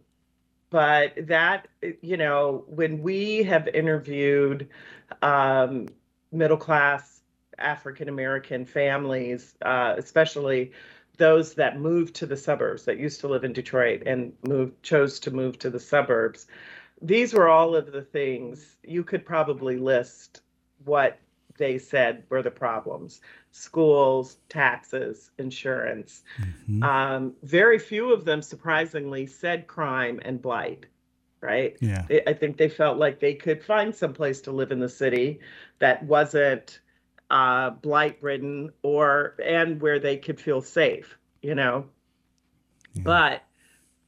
but 0.70 1.12
that 1.26 1.68
you 2.02 2.16
know 2.16 2.64
when 2.66 3.02
we 3.02 3.42
have 3.42 3.68
interviewed 3.68 4.68
um, 5.22 5.86
middle 6.32 6.56
class 6.56 7.22
african 7.58 8.08
american 8.08 8.64
families 8.64 9.54
uh, 9.62 9.94
especially 9.96 10.72
those 11.22 11.54
that 11.54 11.78
moved 11.78 12.14
to 12.16 12.26
the 12.26 12.36
suburbs 12.36 12.84
that 12.84 12.98
used 12.98 13.20
to 13.20 13.28
live 13.28 13.44
in 13.44 13.52
detroit 13.52 14.02
and 14.06 14.32
moved 14.54 14.74
chose 14.82 15.20
to 15.20 15.30
move 15.30 15.54
to 15.58 15.70
the 15.70 15.78
suburbs 15.92 16.46
these 17.00 17.32
were 17.32 17.48
all 17.48 17.76
of 17.76 17.86
the 17.92 18.02
things 18.02 18.76
you 18.82 19.02
could 19.04 19.24
probably 19.24 19.76
list 19.76 20.40
what 20.84 21.12
they 21.58 21.78
said 21.78 22.24
were 22.30 22.42
the 22.42 22.50
problems 22.50 23.20
schools 23.52 24.38
taxes 24.48 25.30
insurance 25.38 26.24
Mhm. 26.40 26.82
um, 26.82 27.22
very 27.44 27.78
few 27.78 28.12
of 28.12 28.24
them, 28.24 28.40
surprisingly, 28.42 29.24
said 29.26 29.66
crime 29.76 30.18
and 30.26 30.42
blight, 30.42 30.86
right? 31.40 31.76
yeah, 31.80 32.04
They- 32.08 32.24
I 32.26 32.32
think 32.40 32.56
they 32.56 32.68
felt 32.68 32.96
like 33.04 33.20
they 33.20 33.34
could 33.34 33.62
find 33.62 33.94
some 33.94 34.12
place 34.20 34.40
to 34.42 34.50
live 34.60 34.72
in 34.72 34.80
the 34.80 34.88
city 34.88 35.38
that 35.78 36.02
wasn't 36.14 36.80
uh, 37.32 37.70
blight 37.70 38.18
ridden 38.20 38.70
or 38.82 39.34
and 39.42 39.80
where 39.80 39.98
they 39.98 40.18
could 40.18 40.38
feel 40.38 40.60
safe, 40.60 41.16
you 41.40 41.54
know. 41.54 41.86
Yeah. 42.92 43.02
But 43.04 43.42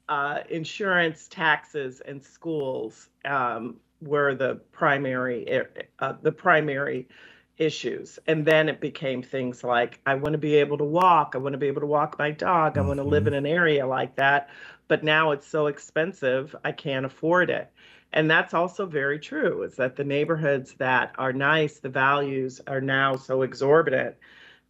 uh, 0.08 0.40
insurance, 0.50 1.26
taxes, 1.28 2.02
and 2.06 2.22
schools 2.22 3.08
um, 3.24 3.76
were 4.02 4.34
the 4.34 4.56
primary 4.72 5.62
uh, 5.98 6.12
the 6.20 6.32
primary 6.32 7.08
issues 7.56 8.18
and 8.26 8.44
then 8.44 8.68
it 8.68 8.80
became 8.80 9.22
things 9.22 9.62
like 9.62 10.00
i 10.06 10.14
want 10.16 10.32
to 10.32 10.38
be 10.38 10.56
able 10.56 10.76
to 10.76 10.84
walk 10.84 11.34
i 11.36 11.38
want 11.38 11.52
to 11.52 11.58
be 11.58 11.68
able 11.68 11.80
to 11.80 11.86
walk 11.86 12.18
my 12.18 12.32
dog 12.32 12.76
i 12.76 12.80
want 12.80 12.98
to 12.98 13.04
live 13.04 13.28
in 13.28 13.32
an 13.32 13.46
area 13.46 13.86
like 13.86 14.16
that 14.16 14.50
but 14.88 15.04
now 15.04 15.30
it's 15.30 15.46
so 15.46 15.68
expensive 15.68 16.56
i 16.64 16.72
can't 16.72 17.06
afford 17.06 17.50
it 17.50 17.70
and 18.14 18.30
that's 18.30 18.54
also 18.54 18.86
very 18.86 19.18
true 19.18 19.62
is 19.62 19.76
that 19.76 19.96
the 19.96 20.04
neighborhoods 20.04 20.74
that 20.78 21.14
are 21.18 21.32
nice 21.32 21.80
the 21.80 21.88
values 21.88 22.60
are 22.66 22.80
now 22.80 23.16
so 23.16 23.42
exorbitant 23.42 24.14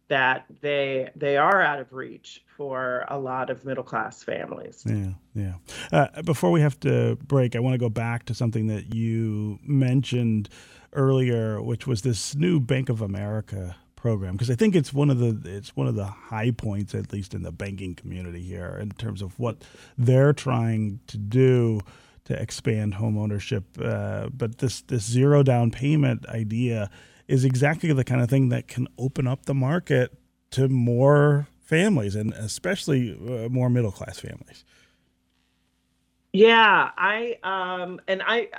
that 0.07 0.45
they 0.61 1.09
they 1.15 1.37
are 1.37 1.61
out 1.61 1.79
of 1.79 1.93
reach 1.93 2.43
for 2.57 3.05
a 3.07 3.17
lot 3.17 3.49
of 3.49 3.63
middle 3.63 3.83
class 3.83 4.21
families 4.21 4.83
yeah, 4.85 5.13
yeah. 5.33 5.53
Uh, 5.91 6.21
before 6.23 6.51
we 6.51 6.61
have 6.61 6.79
to 6.79 7.15
break, 7.27 7.55
I 7.55 7.59
want 7.59 7.73
to 7.73 7.77
go 7.77 7.89
back 7.89 8.25
to 8.25 8.33
something 8.33 8.67
that 8.67 8.93
you 8.93 9.59
mentioned 9.63 10.49
earlier, 10.93 11.61
which 11.61 11.85
was 11.85 12.01
this 12.01 12.35
new 12.35 12.59
Bank 12.59 12.89
of 12.89 13.01
America 13.01 13.75
program 13.95 14.33
because 14.33 14.51
I 14.51 14.55
think 14.55 14.75
it's 14.75 14.93
one 14.93 15.09
of 15.09 15.17
the 15.17 15.41
it's 15.45 15.75
one 15.75 15.87
of 15.87 15.95
the 15.95 16.05
high 16.05 16.51
points 16.51 16.93
at 16.93 17.11
least 17.11 17.33
in 17.33 17.41
the 17.41 17.51
banking 17.51 17.95
community 17.95 18.41
here 18.41 18.77
in 18.79 18.91
terms 18.91 19.23
of 19.23 19.39
what 19.39 19.63
they're 19.97 20.31
trying 20.31 20.99
to 21.07 21.17
do 21.17 21.79
to 22.25 22.39
expand 22.39 22.95
home 22.95 23.17
ownership. 23.17 23.63
Uh, 23.81 24.29
but 24.29 24.57
this 24.59 24.81
this 24.81 25.03
zero 25.03 25.43
down 25.43 25.71
payment 25.71 26.25
idea 26.27 26.89
is 27.27 27.43
exactly 27.45 27.91
the 27.93 28.03
kind 28.03 28.21
of 28.21 28.29
thing 28.29 28.49
that 28.49 28.67
can 28.67 28.87
open 28.97 29.27
up 29.27 29.45
the 29.45 29.53
market 29.53 30.11
to 30.51 30.67
more 30.67 31.47
families 31.59 32.15
and 32.15 32.33
especially 32.33 33.17
uh, 33.27 33.49
more 33.49 33.69
middle 33.69 33.91
class 33.91 34.19
families. 34.19 34.63
Yeah, 36.33 36.91
I 36.97 37.37
um 37.43 38.01
and 38.07 38.21
I 38.25 38.49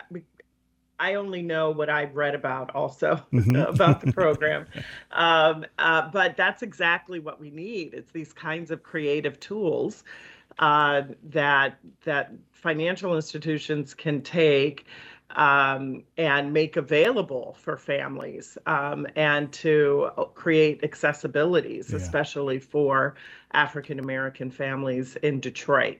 I 0.98 1.14
only 1.14 1.42
know 1.42 1.70
what 1.70 1.90
I've 1.90 2.16
read 2.16 2.34
about 2.34 2.74
also 2.74 3.16
Mhm. 3.32 3.68
about 3.68 4.00
the 4.00 4.12
program. 4.12 4.66
Um 5.12 5.64
uh 5.78 6.10
but 6.10 6.36
that's 6.36 6.62
exactly 6.62 7.20
what 7.20 7.40
we 7.40 7.50
need. 7.50 7.94
It's 7.94 8.10
these 8.12 8.32
kinds 8.32 8.70
of 8.70 8.82
creative 8.82 9.38
tools 9.40 10.04
uh 10.58 11.02
that 11.22 11.78
that 12.04 12.32
financial 12.52 13.14
institutions 13.14 13.94
can 13.94 14.22
take 14.22 14.86
um, 15.36 16.04
and 16.16 16.52
make 16.52 16.76
available 16.76 17.56
for 17.60 17.76
families 17.76 18.56
um, 18.66 19.06
and 19.16 19.52
to 19.52 20.08
create 20.34 20.82
accessibilities, 20.82 21.90
Yeah. 21.90 21.96
especially 21.96 22.58
for 22.60 23.16
African 23.52 23.98
American 23.98 24.50
families 24.50 25.16
in 25.16 25.40
Detroit 25.40 25.98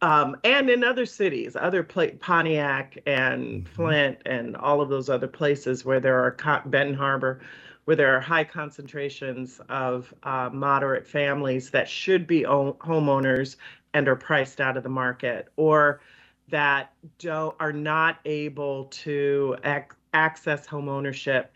um, 0.00 0.36
and 0.44 0.68
in 0.68 0.82
other 0.82 1.06
cities, 1.06 1.56
other 1.56 1.82
pla- 1.82 2.16
Pontiac 2.20 2.98
and 3.06 3.64
Mhm. 3.64 3.68
Flint 3.68 4.18
and 4.26 4.56
all 4.56 4.80
of 4.80 4.88
those 4.88 5.08
other 5.08 5.28
places 5.28 5.84
where 5.84 6.00
there 6.00 6.18
are 6.24 6.32
co- 6.32 6.62
Benton 6.66 6.94
Harbor, 6.96 7.40
where 7.84 7.96
there 7.96 8.16
are 8.16 8.20
high 8.20 8.44
concentrations 8.44 9.60
of 9.68 10.12
uh, 10.22 10.48
moderate 10.52 11.06
families 11.06 11.70
that 11.70 11.88
should 11.88 12.26
be 12.26 12.42
homeowners 12.42 13.56
and 13.94 14.08
are 14.08 14.16
priced 14.16 14.60
out 14.60 14.76
of 14.76 14.82
the 14.82 14.88
market, 14.88 15.48
or 15.56 16.00
that 16.48 16.92
don't 17.18 17.54
are 17.60 17.72
not 17.72 18.18
able 18.24 18.84
to 18.86 19.56
ac- 19.64 19.86
access 20.14 20.66
home 20.66 20.88
ownership 20.88 21.52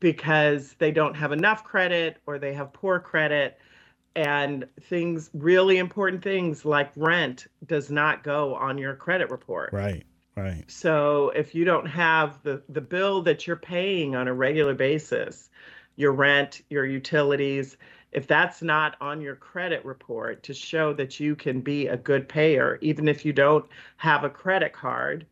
because 0.00 0.74
they 0.74 0.90
don't 0.90 1.14
have 1.14 1.32
enough 1.32 1.64
credit 1.64 2.18
or 2.26 2.38
they 2.38 2.52
have 2.52 2.72
poor 2.72 3.00
credit. 3.00 3.58
And 4.16 4.66
things 4.82 5.30
really 5.34 5.78
important 5.78 6.22
things 6.22 6.64
like 6.64 6.92
rent 6.94 7.46
does 7.66 7.90
not 7.90 8.22
go 8.22 8.54
on 8.54 8.78
your 8.78 8.94
credit 8.94 9.30
report. 9.30 9.72
Right, 9.72 10.04
right. 10.42 10.64
so 10.68 11.30
if 11.34 11.54
you 11.54 11.64
don't 11.64 11.86
have 11.86 12.42
the 12.42 12.62
the 12.68 12.80
bill 12.80 13.22
that 13.22 13.46
you're 13.46 13.56
paying 13.56 14.14
on 14.16 14.28
a 14.28 14.34
regular 14.34 14.74
basis 14.74 15.50
your 15.96 16.12
rent 16.12 16.62
your 16.70 16.86
utilities 16.86 17.76
if 18.12 18.26
that's 18.28 18.62
not 18.62 18.96
on 19.00 19.20
your 19.20 19.34
credit 19.34 19.84
report 19.84 20.42
to 20.42 20.54
show 20.54 20.92
that 20.92 21.18
you 21.18 21.34
can 21.34 21.60
be 21.60 21.88
a 21.88 21.96
good 21.96 22.28
payer 22.28 22.78
even 22.80 23.08
if 23.08 23.24
you 23.24 23.32
don't 23.32 23.66
have 23.96 24.24
a 24.24 24.30
credit 24.30 24.72
card 24.72 25.26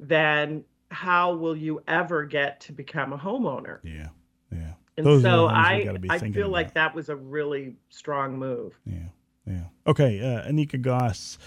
then 0.00 0.64
how 0.90 1.34
will 1.34 1.56
you 1.56 1.82
ever 1.88 2.24
get 2.24 2.60
to 2.60 2.72
become 2.72 3.12
a 3.12 3.18
homeowner 3.18 3.78
Yeah, 3.82 4.08
yeah. 4.52 4.72
and 4.96 5.06
Those 5.06 5.22
so 5.22 5.46
i 5.48 5.88
i 6.10 6.18
feel 6.18 6.48
like 6.48 6.74
that 6.74 6.94
was 6.94 7.08
a 7.08 7.16
really 7.16 7.76
strong 7.88 8.38
move 8.38 8.78
Yeah, 8.84 9.08
yeah. 9.46 9.64
Okay, 9.86 10.20
uh, 10.20 10.50
Anika 10.50 10.80
Goss, 10.80 11.38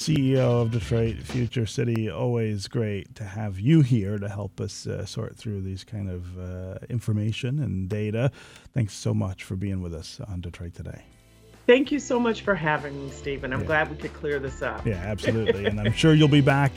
CEO 0.00 0.62
of 0.62 0.70
Detroit 0.70 1.18
Future 1.18 1.66
City. 1.66 2.08
Always 2.08 2.68
great 2.68 3.14
to 3.16 3.24
have 3.24 3.60
you 3.60 3.82
here 3.82 4.18
to 4.18 4.30
help 4.30 4.58
us 4.58 4.86
uh, 4.86 5.04
sort 5.04 5.36
through 5.36 5.60
these 5.60 5.84
kind 5.84 6.08
of 6.08 6.38
uh, 6.38 6.78
information 6.88 7.58
and 7.58 7.86
data. 7.86 8.32
Thanks 8.72 8.94
so 8.94 9.12
much 9.12 9.44
for 9.44 9.56
being 9.56 9.82
with 9.82 9.92
us 9.92 10.18
on 10.26 10.40
Detroit 10.40 10.74
Today. 10.74 11.02
Thank 11.70 11.92
you 11.92 12.00
so 12.00 12.18
much 12.18 12.40
for 12.40 12.56
having 12.56 13.00
me, 13.00 13.10
Stephen. 13.10 13.52
I'm 13.52 13.60
yeah. 13.60 13.66
glad 13.66 13.90
we 13.90 13.96
could 13.96 14.12
clear 14.12 14.40
this 14.40 14.60
up. 14.60 14.84
Yeah, 14.84 14.94
absolutely. 15.04 15.66
and 15.66 15.78
I'm 15.78 15.92
sure 15.92 16.14
you'll 16.14 16.26
be 16.26 16.40
back 16.40 16.72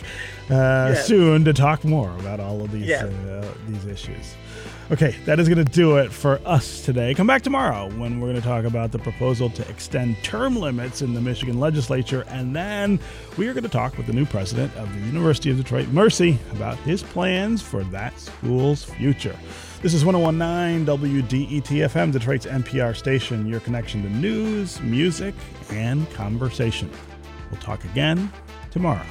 uh, 0.51 0.93
yes. 0.93 1.07
soon 1.07 1.43
to 1.45 1.53
talk 1.53 1.83
more 1.83 2.11
about 2.19 2.39
all 2.39 2.61
of 2.61 2.71
these 2.71 2.85
yes. 2.85 3.03
uh, 3.03 3.51
these 3.67 3.87
issues. 3.87 4.35
Okay, 4.91 5.15
that 5.25 5.39
is 5.39 5.49
going 5.49 5.65
to 5.65 5.71
do 5.71 5.97
it 5.97 6.11
for 6.11 6.39
us 6.45 6.85
today. 6.85 7.15
Come 7.15 7.25
back 7.25 7.41
tomorrow 7.41 7.89
when 7.97 8.19
we're 8.19 8.27
going 8.27 8.41
to 8.41 8.47
talk 8.47 8.65
about 8.65 8.91
the 8.91 8.99
proposal 8.99 9.49
to 9.51 9.67
extend 9.67 10.21
term 10.23 10.57
limits 10.57 11.01
in 11.01 11.13
the 11.13 11.21
Michigan 11.21 11.59
legislature. 11.59 12.25
And 12.27 12.55
then 12.55 12.99
we 13.37 13.47
are 13.47 13.53
going 13.53 13.63
to 13.63 13.69
talk 13.69 13.97
with 13.97 14.07
the 14.07 14.13
new 14.13 14.25
president 14.25 14.75
of 14.75 14.93
the 14.93 14.99
University 14.99 15.49
of 15.49 15.57
Detroit, 15.57 15.87
Mercy, 15.87 16.37
about 16.51 16.77
his 16.79 17.01
plans 17.01 17.61
for 17.61 17.83
that 17.85 18.19
school's 18.19 18.83
future. 18.83 19.37
This 19.83 19.93
is 19.93 20.05
1019 20.05 20.85
WDET 20.85 21.67
FM, 21.89 22.13
Detroit's 22.13 22.45
NPR 22.45 22.95
station, 22.95 23.45
your 23.45 23.59
connection 23.59 24.01
to 24.03 24.09
news, 24.09 24.79
music, 24.79 25.35
and 25.71 26.09
conversation. 26.11 26.89
We'll 27.51 27.59
talk 27.59 27.83
again 27.83 28.31
tomorrow. 28.71 29.03